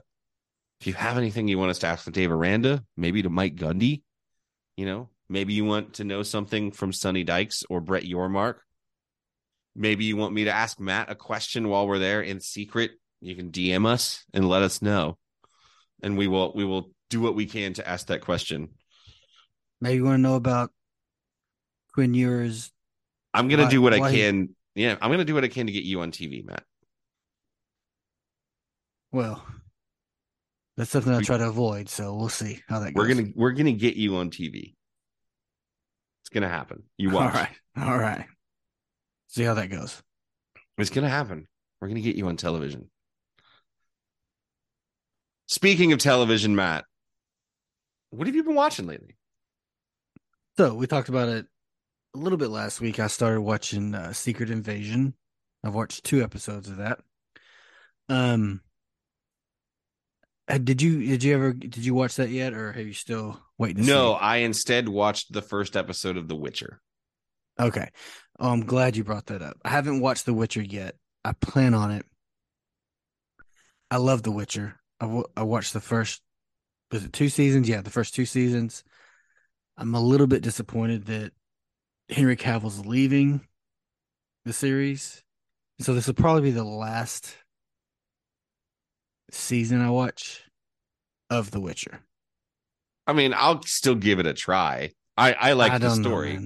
[0.81, 3.55] If you have anything you want us to ask to Dave Aranda, maybe to Mike
[3.55, 4.01] Gundy,
[4.79, 8.55] you know, maybe you want to know something from Sonny Dykes or Brett Yormark.
[9.75, 12.91] Maybe you want me to ask Matt a question while we're there in secret.
[13.19, 15.17] You can DM us and let us know.
[16.01, 18.69] And we will we will do what we can to ask that question.
[19.81, 20.71] Maybe you want to know about
[21.93, 22.71] Quinn Ewers.
[23.33, 24.55] I'm gonna Why- do what I can.
[24.75, 26.63] Yeah, I'm gonna do what I can to get you on TV, Matt.
[29.11, 29.45] Well,
[30.79, 31.89] that's something I try to avoid.
[31.89, 32.95] So we'll see how that goes.
[32.95, 34.75] We're gonna we're gonna get you on TV.
[36.21, 36.83] It's gonna happen.
[36.97, 37.35] You watch.
[37.35, 37.49] All right.
[37.77, 38.25] All right.
[39.27, 40.01] See how that goes.
[40.77, 41.49] It's gonna happen.
[41.81, 42.89] We're gonna get you on television.
[45.47, 46.85] Speaking of television, Matt,
[48.11, 49.17] what have you been watching lately?
[50.55, 51.45] So we talked about it
[52.15, 53.01] a little bit last week.
[53.01, 55.13] I started watching uh, Secret Invasion.
[55.61, 56.99] I've watched two episodes of that.
[58.07, 58.61] Um,
[60.49, 63.39] Uh, did you did you ever did you watch that yet, or have you still
[63.57, 63.83] waiting?
[63.83, 66.81] To No, I instead watched the first episode of The Witcher.
[67.59, 67.89] Okay.
[68.39, 69.57] Oh, I'm glad you brought that up.
[69.63, 70.95] I haven't watched The Witcher yet.
[71.23, 72.05] I plan on it.
[73.91, 74.79] I love The Witcher.
[74.99, 76.21] I, w- I watched the first
[76.91, 77.69] was it two seasons?
[77.69, 78.83] Yeah, the first two seasons.
[79.77, 81.31] I'm a little bit disappointed that
[82.09, 83.41] Henry Cavill's leaving
[84.45, 85.23] the series.
[85.79, 87.35] So this will probably be the last
[89.33, 90.43] season I watch
[91.29, 92.01] of The Witcher.
[93.07, 94.91] I mean, I'll still give it a try.
[95.17, 96.43] I I like I the don't know, story.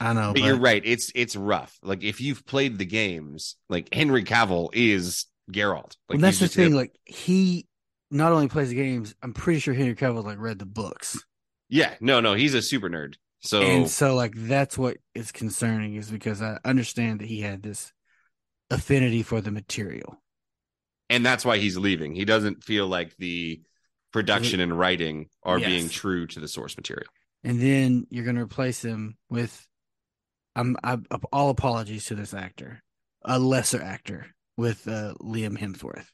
[0.00, 0.82] I know, but, but you're right.
[0.84, 1.78] It's it's rough.
[1.82, 5.96] Like if you've played the games, like Henry Cavill is Geralt.
[6.08, 6.72] Like well, that's the thing.
[6.72, 6.72] him.
[6.72, 7.66] Like he
[8.10, 11.24] not only plays the games, I'm pretty sure Henry Cavill like read the books.
[11.68, 13.14] yeah, no, no, he's a super nerd.
[13.40, 17.62] So And so like that's what is concerning is because I understand that he had
[17.62, 17.92] this
[18.70, 20.21] affinity for the material.
[21.12, 22.14] And that's why he's leaving.
[22.14, 23.60] He doesn't feel like the
[24.12, 25.68] production and writing are Yes.
[25.68, 27.06] being true to the source material.
[27.44, 29.66] And then you're going to replace him with
[30.54, 30.76] I'm
[31.32, 32.82] all apologies to this actor,
[33.24, 36.06] a lesser actor with uh, Liam Hemsworth.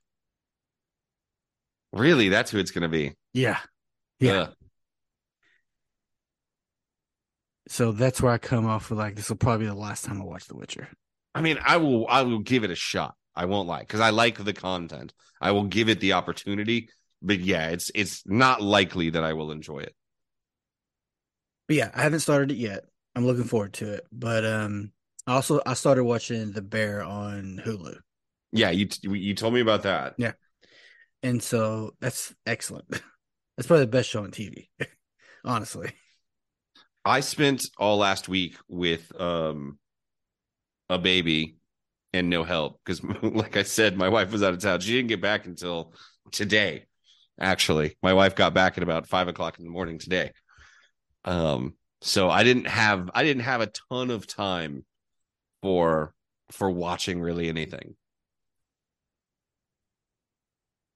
[1.93, 3.15] Really, that's who it's going to be.
[3.35, 3.59] Yeah.
[4.21, 4.33] Yeah.
[4.33, 4.55] Ugh.
[7.69, 10.21] So that's where I come off with like this will probably be the last time
[10.21, 10.89] I watch The Witcher.
[11.35, 13.15] I mean, I will I will give it a shot.
[13.39, 15.15] I won't lie because I like the content.
[15.41, 16.89] I will give it the opportunity.
[17.23, 19.95] But yeah, it's it's not likely that I will enjoy it.
[21.69, 22.85] But yeah, I haven't started it yet.
[23.15, 24.07] I'm looking forward to it.
[24.11, 24.91] But um
[25.25, 27.99] also I started watching The Bear on Hulu.
[28.51, 30.15] Yeah, you you told me about that.
[30.19, 30.33] Yeah.
[31.23, 32.89] And so that's excellent.
[33.57, 34.69] That's probably the best show on TV.
[35.45, 35.91] Honestly.
[37.05, 39.79] I spent all last week with um
[40.89, 41.58] a baby
[42.19, 44.81] and no help because, like I said, my wife was out of town.
[44.81, 45.95] She didn't get back until
[46.33, 46.85] today.
[47.41, 50.33] Actually, my wife got back at about five o'clock in the morning today.
[51.25, 54.85] Um, so I didn't have I didn't have a ton of time
[55.63, 56.15] for
[56.51, 57.95] for watching really anything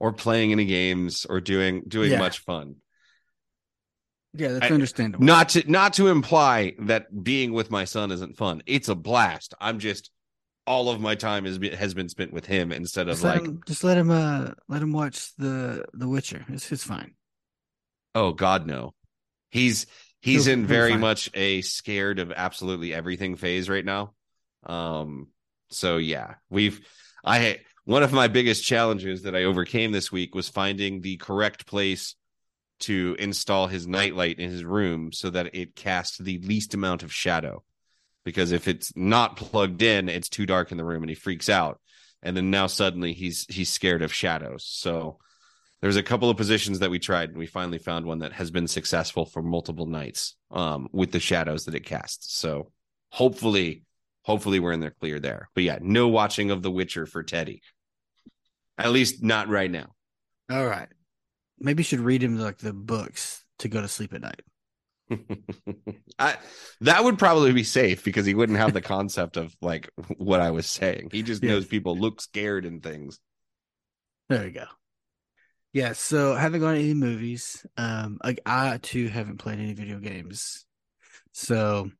[0.00, 2.18] or playing any games or doing doing Yeah.
[2.18, 2.76] much fun.
[4.34, 5.24] Yeah, that's I- understandable.
[5.24, 8.62] Not to not to imply that being with my son isn't fun.
[8.66, 9.54] It's a blast.
[9.60, 10.10] I'm just
[10.66, 13.42] all of my time has been, has been spent with him instead of just like,
[13.42, 16.44] him just let him uh let him watch the The Witcher.
[16.48, 17.14] It's it's fine.
[18.14, 18.94] oh God, no.
[19.50, 19.86] He's
[20.20, 24.14] he's He'll- in very much a scared of absolutely everything phase right now.
[24.64, 25.28] Um,
[25.70, 26.80] so yeah, we've
[27.24, 31.66] I one of my biggest challenges that I overcame this week was finding the correct
[31.66, 32.14] place
[32.80, 37.12] to install his nightlight in his room so that it casts the least amount of
[37.12, 37.62] shadow.
[38.24, 41.48] Because if it's not plugged in, it's too dark in the room and he freaks
[41.48, 41.80] out.
[42.22, 44.64] And then now suddenly he's he's scared of shadows.
[44.64, 45.18] So
[45.80, 48.52] there's a couple of positions that we tried and we finally found one that has
[48.52, 52.36] been successful for multiple nights um with the shadows that it casts.
[52.36, 52.70] So
[53.10, 53.84] hopefully
[54.22, 55.48] hopefully we're in the clear there.
[55.54, 57.62] But yeah, no watching of The Witcher for Teddy.
[58.78, 59.94] At least not right now.
[60.50, 60.88] All right.
[61.58, 64.42] Maybe you should read him like the books to go to sleep at night.
[66.18, 66.36] I
[66.80, 70.50] that would probably be safe because he wouldn't have the concept of like what I
[70.50, 71.10] was saying.
[71.12, 73.18] He just knows people look scared and things.
[74.28, 74.66] There we go.
[75.72, 77.64] Yeah, so I haven't gone to any movies.
[77.76, 80.66] Um, like I too haven't played any video games,
[81.32, 81.90] so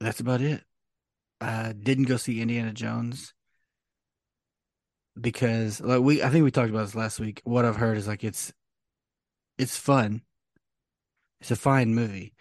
[0.00, 0.62] that's about it.
[1.40, 3.34] I didn't go see Indiana Jones
[5.20, 7.40] because, like we, I think we talked about this last week.
[7.44, 8.52] What I've heard is like it's,
[9.58, 10.22] it's fun.
[11.42, 12.34] It's a fine movie,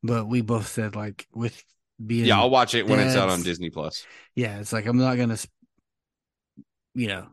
[0.00, 1.60] but we both said like with
[2.04, 4.06] being Yeah, I'll watch it when it's out on Disney Plus.
[4.36, 5.36] yeah, it's like I'm not gonna,
[6.94, 7.26] you know,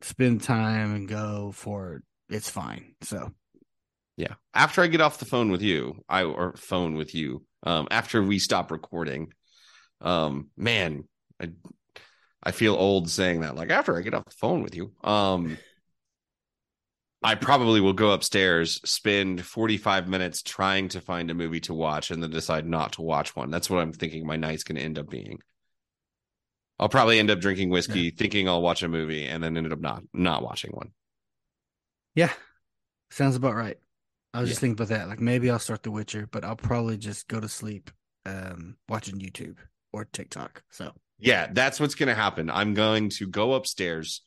[0.00, 2.02] spend time and go for it.
[2.34, 2.94] it's fine.
[3.02, 3.32] So
[4.16, 4.34] Yeah.
[4.54, 8.22] After I get off the phone with you, I or phone with you, um, after
[8.22, 9.32] we stop recording,
[10.00, 11.04] um, man,
[11.40, 11.50] I
[12.42, 13.54] I feel old saying that.
[13.56, 15.58] Like after I get off the phone with you, um,
[17.22, 22.10] I probably will go upstairs, spend 45 minutes trying to find a movie to watch,
[22.10, 23.50] and then decide not to watch one.
[23.50, 25.40] That's what I'm thinking my night's going to end up being.
[26.80, 29.80] I'll probably end up drinking whiskey, thinking I'll watch a movie, and then ended up
[29.80, 30.92] not not watching one.
[32.14, 32.32] yeah,
[33.10, 33.78] sounds about right.
[34.34, 34.60] I was just Yeah.
[34.60, 35.08] thinking about that.
[35.08, 37.90] Like maybe I'll start The Witcher, but I'll probably just go to sleep
[38.26, 39.58] um watching YouTube
[39.92, 40.62] or TikTok.
[40.70, 42.50] So Yeah, that's what's going to happen.
[42.50, 44.22] I'm going to go upstairs.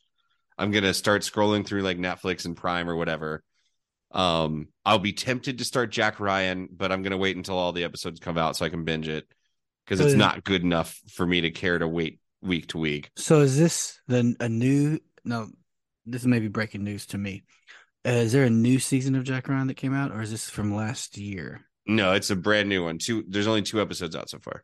[0.58, 3.42] I'm going to start scrolling through like Netflix and Prime or whatever.
[4.12, 7.72] Um, I'll be tempted to start Jack Ryan, but I'm going to wait until all
[7.72, 9.26] the episodes come out so I can binge it
[9.84, 13.10] because it's So- not good enough for me to care to wait week to week.
[13.16, 14.98] So is this the a new?
[15.24, 15.48] No,
[16.06, 17.42] this may be breaking news to me.
[18.06, 20.50] Uh, is there a new season of Jack Ryan that came out, or is this
[20.50, 21.62] from last year?
[21.86, 22.98] No, it's a brand new one.
[22.98, 24.62] Two there's only two episodes out so far.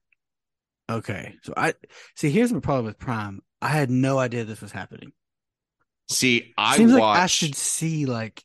[0.91, 1.75] Okay, so I
[2.17, 2.31] see.
[2.31, 3.41] Here's my problem with Prime.
[3.63, 5.13] I had no idea this was happening.
[6.11, 8.45] See, I Seems watched like I should see like.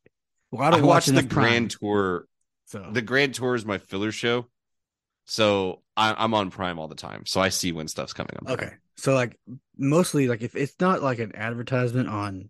[0.51, 2.27] Well, I I don't watch watched the enough Prime, Grand Tour.
[2.65, 4.47] So The Grand Tour is my filler show.
[5.25, 7.25] So I, I'm on Prime all the time.
[7.25, 8.45] So I see when stuff's coming on.
[8.45, 8.67] Prime.
[8.67, 9.37] okay, so like
[9.77, 12.49] mostly like if it's not like an advertisement on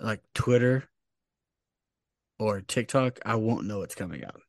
[0.00, 0.88] like Twitter
[2.38, 4.40] or TikTok, I won't know it's coming out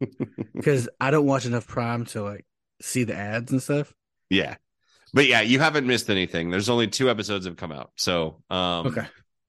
[0.54, 2.44] because I don't watch enough Prime to like
[2.82, 3.94] see the ads and stuff.
[4.28, 4.56] Yeah.
[5.14, 6.50] But yeah, you haven't missed anything.
[6.50, 7.92] There's only two episodes have come out.
[7.96, 9.06] So um Okay.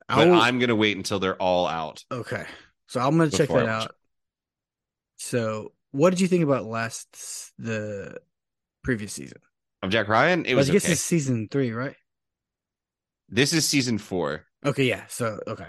[0.07, 2.05] But I'll- I'm gonna wait until they're all out.
[2.11, 2.45] Okay.
[2.87, 3.95] So I'm gonna check that out.
[5.17, 8.17] So what did you think about last the
[8.83, 9.39] previous season?
[9.81, 10.93] Of Jack Ryan, it Well, was I guess okay.
[10.93, 11.95] it's season three, right?
[13.29, 14.45] This is season four.
[14.63, 15.05] Okay, yeah.
[15.07, 15.67] So okay.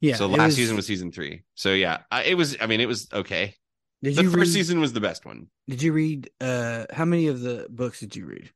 [0.00, 0.16] Yeah.
[0.16, 1.42] so last season was season three.
[1.54, 2.56] So yeah, I, it was.
[2.60, 3.54] I mean, it was okay.
[4.02, 5.48] Did the you first read, season was the best one.
[5.68, 8.50] Did you read uh how many of the books did you read?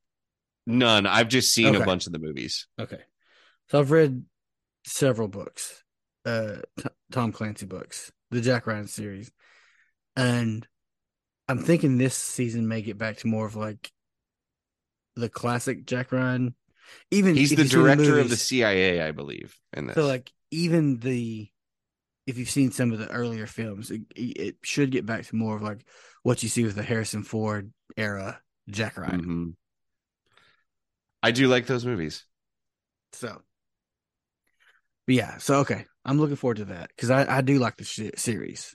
[0.67, 1.07] None.
[1.07, 1.83] I've just seen Okay.
[1.83, 2.67] a bunch of the movies.
[2.79, 3.01] Okay.
[3.69, 4.25] So I've read
[4.85, 5.83] several books,
[6.25, 9.31] uh, T- Tom Clancy books, the Jack Ryan series,
[10.17, 10.67] and
[11.49, 13.91] I'm thinking this season may get back to more of like
[15.17, 16.55] the classic Jack Ryan.
[17.11, 19.57] Even He's the you've seen director of the CIA, I believe.
[19.73, 21.49] In this, So like even the
[22.27, 25.57] if you've seen some of the earlier films, it, it should get back to more
[25.57, 25.85] of like
[26.23, 29.23] what you see with the Harrison Ford era Jack Ryan.
[29.25, 29.55] Mhm.
[31.23, 32.25] I do like those movies.
[33.13, 33.43] So,
[35.07, 37.85] but yeah, so okay, I'm looking forward to that because I I do like the
[37.85, 38.75] sh- series.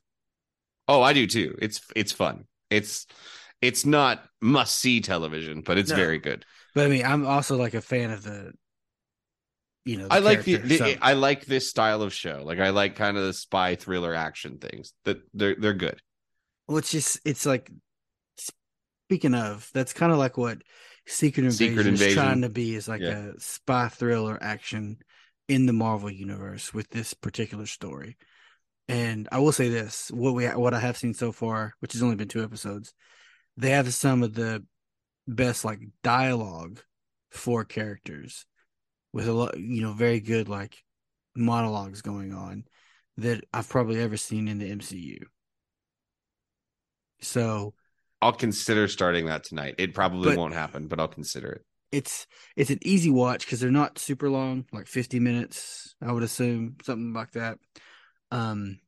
[0.88, 1.58] Oh, I do too.
[1.62, 2.46] It's it's fun.
[2.70, 3.06] It's
[3.62, 5.96] it's not must see television, but it's No.
[5.96, 6.46] very good.
[6.76, 8.54] But I mean, I'm also like a fan of the,
[9.86, 12.44] you know, I like the, the so- I like this style of show.
[12.44, 14.94] Like I like kind of the spy thriller action things.
[15.06, 16.02] That they're they're good.
[16.68, 17.72] well, it's just it's like
[19.08, 20.62] speaking of that's kind of like what
[21.08, 22.24] Secret Invasion, Secret is Invasion.
[22.24, 23.30] trying to be is like Yeah.
[23.30, 24.98] a spy thriller action
[25.48, 28.18] in the Marvel universe with this particular story.
[28.90, 32.04] And I will say this: what we what I have seen so far, which has
[32.04, 32.94] only been two episodes,
[33.56, 34.66] they have some of the
[35.28, 36.82] best like dialogue
[37.32, 38.46] for characters
[39.14, 40.84] with a lot, you know, very good like
[41.36, 42.66] monologues going on
[43.18, 45.20] that I've probably ever seen in the MCU.
[47.22, 47.74] So
[48.22, 49.76] I'll consider starting that tonight.
[49.78, 51.66] It probably But- won't happen, but I'll consider it.
[51.92, 56.24] it's it's an easy watch because they're not super long, like fifty minutes, I would
[56.24, 57.60] assume something like that.
[58.32, 58.80] Um,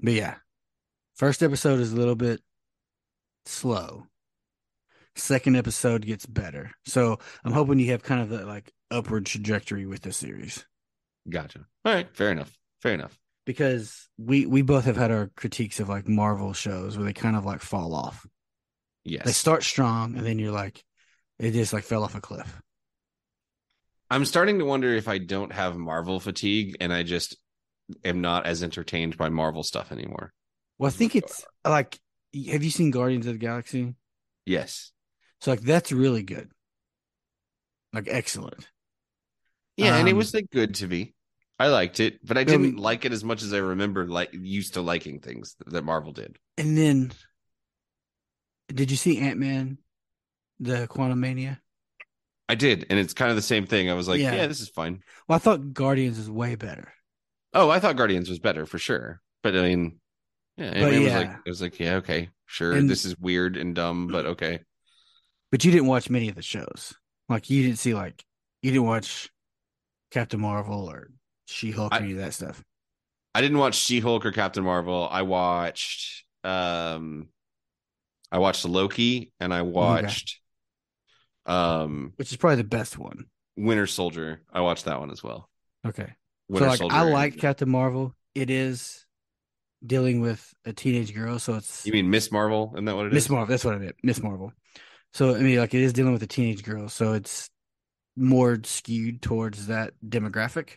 [0.00, 0.36] but yeah,
[1.16, 2.40] first episode is a little bit
[3.46, 4.06] slow.
[5.14, 9.86] Second episode gets better, so I'm hoping you have kind of that like upward trajectory
[9.86, 10.64] with the series
[11.28, 11.66] Gotcha.
[11.84, 12.56] All right, fair enough.
[12.80, 13.19] Fair enough.
[13.46, 17.36] Because we we both have had our critiques of like Marvel shows where they kind
[17.36, 18.26] of like fall off.
[19.04, 19.24] Yes.
[19.24, 20.84] They start strong and then you're like,
[21.38, 22.60] it just like fell off a cliff.
[24.10, 27.36] I'm starting to wonder if I don't have Marvel fatigue and I just
[28.04, 30.32] am not as entertained by Marvel stuff anymore.
[30.78, 31.98] Well, I think it's like,
[32.48, 33.94] have you seen Guardians of the Galaxy?
[34.44, 34.92] Yes.
[35.40, 36.50] So like that's really good,
[37.92, 38.68] like excellent.
[39.76, 41.14] Yeah, and it Um, was like good to me.
[41.60, 44.30] I liked it, but I didn't mean- like it as much as I remember like
[44.32, 46.38] used to liking things that Marvel did.
[46.56, 47.12] And then,
[48.68, 49.76] did you see Ant Man,
[50.58, 51.58] the Quantumania?
[52.48, 53.90] I did, and it's kind of the same thing.
[53.90, 54.34] I was like, Yeah.
[54.34, 55.02] yeah, this is fine.
[55.28, 56.92] Well, I thought Guardians was way better.
[57.52, 59.20] Oh, I thought Guardians was better for sure.
[59.42, 60.00] But I mean,
[60.56, 62.72] yeah, But it was like it was like, yeah, okay, sure.
[62.72, 64.60] And- this is weird and dumb, but okay.
[65.50, 66.94] But you didn't watch many of the shows.
[67.28, 68.24] Like you didn't see like
[68.62, 69.28] you didn't watch
[70.10, 71.10] Captain Marvel or
[71.50, 72.62] She Hulk, any of that stuff.
[73.34, 75.08] I didn't watch She Hulk or Captain Marvel.
[75.10, 77.28] I watched um
[78.32, 80.40] I watched Loki and I watched
[81.46, 83.26] um Which is probably the best one.
[83.56, 84.42] Winter Soldier.
[84.52, 85.48] I watched that one as well.
[85.86, 86.12] Okay.
[86.48, 88.14] Winter so like Soldier I and- like Captain Marvel.
[88.34, 89.04] It is
[89.84, 92.70] dealing with a teenage girl, so it's You mean Miss Marvel?
[92.74, 93.14] Isn't that what it is?
[93.14, 93.46] Miss Marvel.
[93.46, 93.96] That's what I meant.
[94.02, 94.52] Miss Marvel.
[95.12, 97.50] So I mean, like it is dealing with a teenage girl, so it's
[98.16, 100.76] more skewed towards that demographic.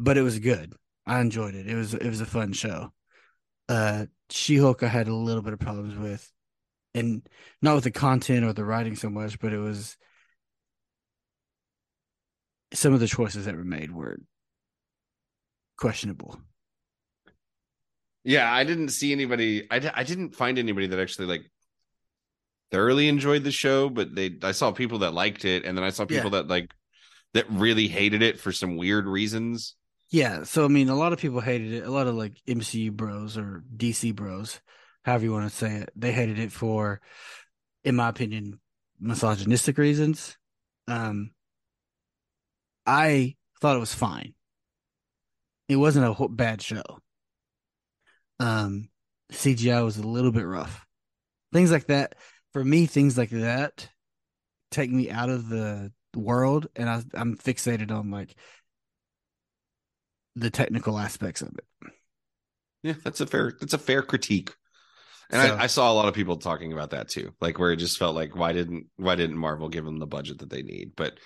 [0.00, 0.74] But it was good.
[1.06, 1.66] I enjoyed it.
[1.66, 2.92] It was it was a fun show.
[3.68, 6.30] Uh She Hulk I had a little bit of problems with.
[6.94, 7.22] And
[7.62, 9.96] not with the content or the writing so much, but it was
[12.72, 14.18] some of the choices that were made were
[15.76, 16.40] questionable.
[18.24, 19.66] Yeah, I didn't see anybody.
[19.70, 21.50] I, I didn't find anybody that actually like
[22.70, 25.90] thoroughly enjoyed the show, but they I saw people that liked it, and then I
[25.90, 26.72] saw people that like
[27.34, 29.76] that really hated it for some weird reasons.
[30.10, 31.86] Yeah, so I mean, a lot of people hated it.
[31.86, 34.60] A lot of like MCU bros or DC bros,
[35.04, 37.00] however you want to say it, they hated it for,
[37.84, 38.60] in my opinion,
[39.00, 40.36] misogynistic reasons.
[40.88, 41.30] Um,
[42.86, 44.34] I thought it was fine.
[45.68, 46.82] It wasn't a bad show.
[48.40, 48.88] Um,
[49.30, 50.86] CGI was a little bit rough.
[51.52, 52.16] Things like that.
[52.52, 53.88] For me, things like that
[54.70, 58.34] take me out of the world, and I, I'm fixated on like
[60.36, 61.92] the technical aspects of it.
[62.82, 64.54] Yeah, that's a fair that's a fair critique.
[65.30, 67.72] And So- I, I saw a lot of people talking about that too, like where
[67.72, 70.62] it just felt like why didn't why didn't Marvel give them the budget that they
[70.62, 70.92] need?
[70.96, 71.18] But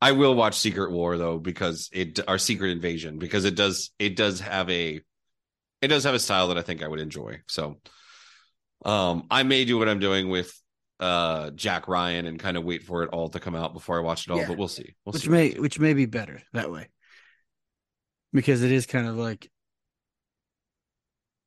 [0.00, 4.16] I will watch Secret War though because it our Secret Invasion because it does it
[4.16, 5.00] does have a
[5.80, 7.40] it does have a style that I think I would enjoy.
[7.48, 7.80] So
[8.84, 10.52] um I may do what I'm doing with
[11.00, 14.02] uh Jack Ryan and kind of wait for it all to come out before I
[14.02, 14.48] watch it all, Yeah.
[14.48, 14.94] but we'll see.
[15.04, 16.88] We'll which see may which may be better that way
[18.32, 19.50] because it is kind of like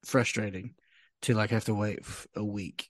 [0.03, 0.73] frustrating
[1.23, 2.89] to like have to wait f- a week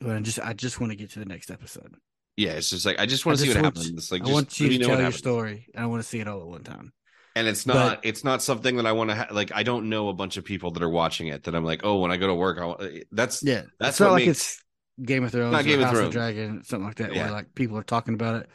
[0.00, 1.94] But I just I just want to get to the next episode.
[2.36, 3.88] yeah, it's just like I just want to see what want- happens.
[3.90, 5.66] It's like I just want you to know tell your story.
[5.74, 6.92] and I want to see it all at one time.
[7.36, 9.88] and it's But- not it's not something that i want to ha- like i don't
[9.88, 12.16] know a bunch of people that are watching it that i'm like oh when i
[12.16, 14.64] go to work i wa- eh, that's Yeah, that's it's not like makes- it's
[15.06, 16.06] Game of Thrones, Not or Game of House Thrones.
[16.08, 17.22] of Dragon, something like that, Yeah.
[17.24, 18.50] where like people are talking about it,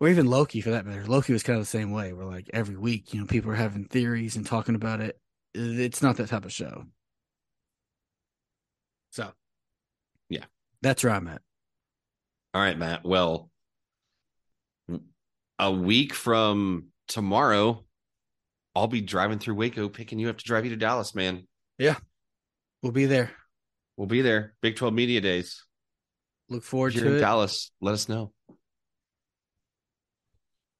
[0.00, 1.06] or even Loki for that matter.
[1.06, 3.54] Loki was kind of the same way, where like every week, you know, people are
[3.56, 5.18] having theories and talking about it.
[5.56, 6.84] Uh, it's not that type of show.
[9.10, 9.32] So,
[10.28, 10.44] Yeah.
[10.82, 11.40] that's where I'm at.
[12.54, 13.50] all right matt well
[15.58, 17.84] a week from tomorrow
[18.74, 21.46] i'll be driving through waco picking you up to drive you to dallas man
[21.78, 21.96] Yeah,
[22.82, 23.30] We'll be there.
[23.96, 25.64] we'll be there big 12 media days
[26.50, 27.20] Look forward if you're to in it.
[27.20, 28.32] dallas let us know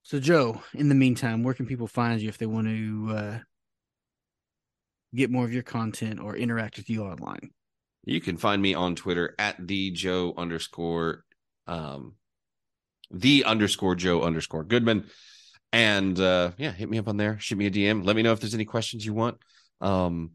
[0.07, 3.39] So, Joe, in the meantime, where can people find you if they want to uh,
[5.13, 7.51] get more of your content or interact with you online?
[8.07, 11.25] you can find me on twitter at the joe underscore
[11.67, 12.15] um
[13.11, 15.05] the underscore joe underscore goodman.
[15.73, 17.39] And uh yeah hit me up on there.
[17.41, 19.39] Shoot me a dm let me know if there's any questions you want
[19.81, 20.31] um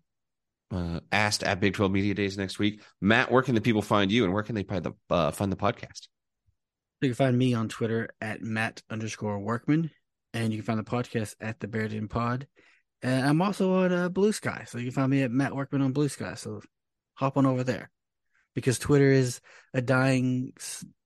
[0.70, 2.82] uh asked at big 12 media days next week.
[3.00, 5.50] Matt where can the people find you and where can they find the uh, find
[5.50, 6.08] the podcast
[7.02, 9.92] You can find me on Twitter at Matt underscore Workman,
[10.34, 12.48] and you can find the podcast at the Bear Den Pod.
[13.02, 15.82] And I'm also on uh, Blue Sky, so you can find me at Matt Workman
[15.82, 16.36] on Blue Sky.
[16.36, 16.62] So
[17.16, 17.90] hop on over there
[18.54, 19.42] because Twitter is
[19.74, 20.54] a dying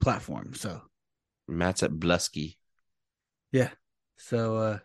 [0.01, 0.53] platform.
[0.53, 0.81] So
[1.47, 2.55] matt's at Blue Sky
[3.55, 3.69] yeah,
[4.17, 4.79] so uh,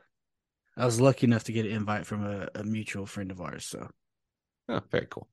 [0.76, 3.64] I was lucky enough to get an invite from a, a mutual friend of ours.
[3.64, 3.88] So,
[4.68, 5.26] oh very cool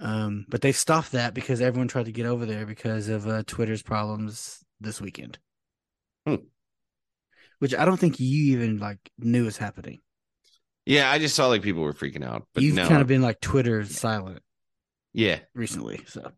[0.00, 3.42] um, but they stopped that because everyone tried to get over there because of uh,
[3.46, 5.38] Twitter's problems this weekend.
[6.26, 6.36] Hmm.
[7.60, 10.00] Which I don't think you even like knew was happening.
[10.86, 13.22] yeah i just saw like people were freaking out but You've no kind of been
[13.22, 14.42] like Twitter silent
[15.14, 16.32] yeah recently, so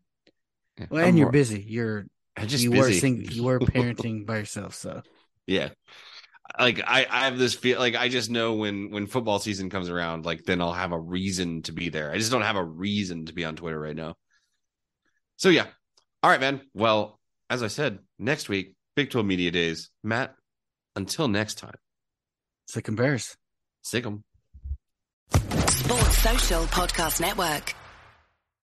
[0.79, 1.61] Yeah, well, I'm and you're more- busy.
[1.67, 2.05] You're
[2.37, 2.99] I'm just you were busy.
[2.99, 5.01] sing, you were parenting by yourself, so
[5.47, 5.69] Yeah.
[6.59, 9.89] Like I, I have this feel like I just know when when football season comes
[9.89, 12.11] around, like then I'll have a reason to be there.
[12.11, 14.15] I just don't have a reason to be on Twitter right now.
[15.37, 15.67] So yeah.
[16.23, 16.61] All right, man.
[16.73, 17.19] Well,
[17.49, 19.91] as I said, next week, Big 12 Media Days.
[20.03, 20.35] Matt,
[20.95, 21.75] until next time,
[22.67, 23.37] sick and bears.
[23.83, 24.23] sick 'em.
[25.31, 27.76] Sports Social Podcast Network.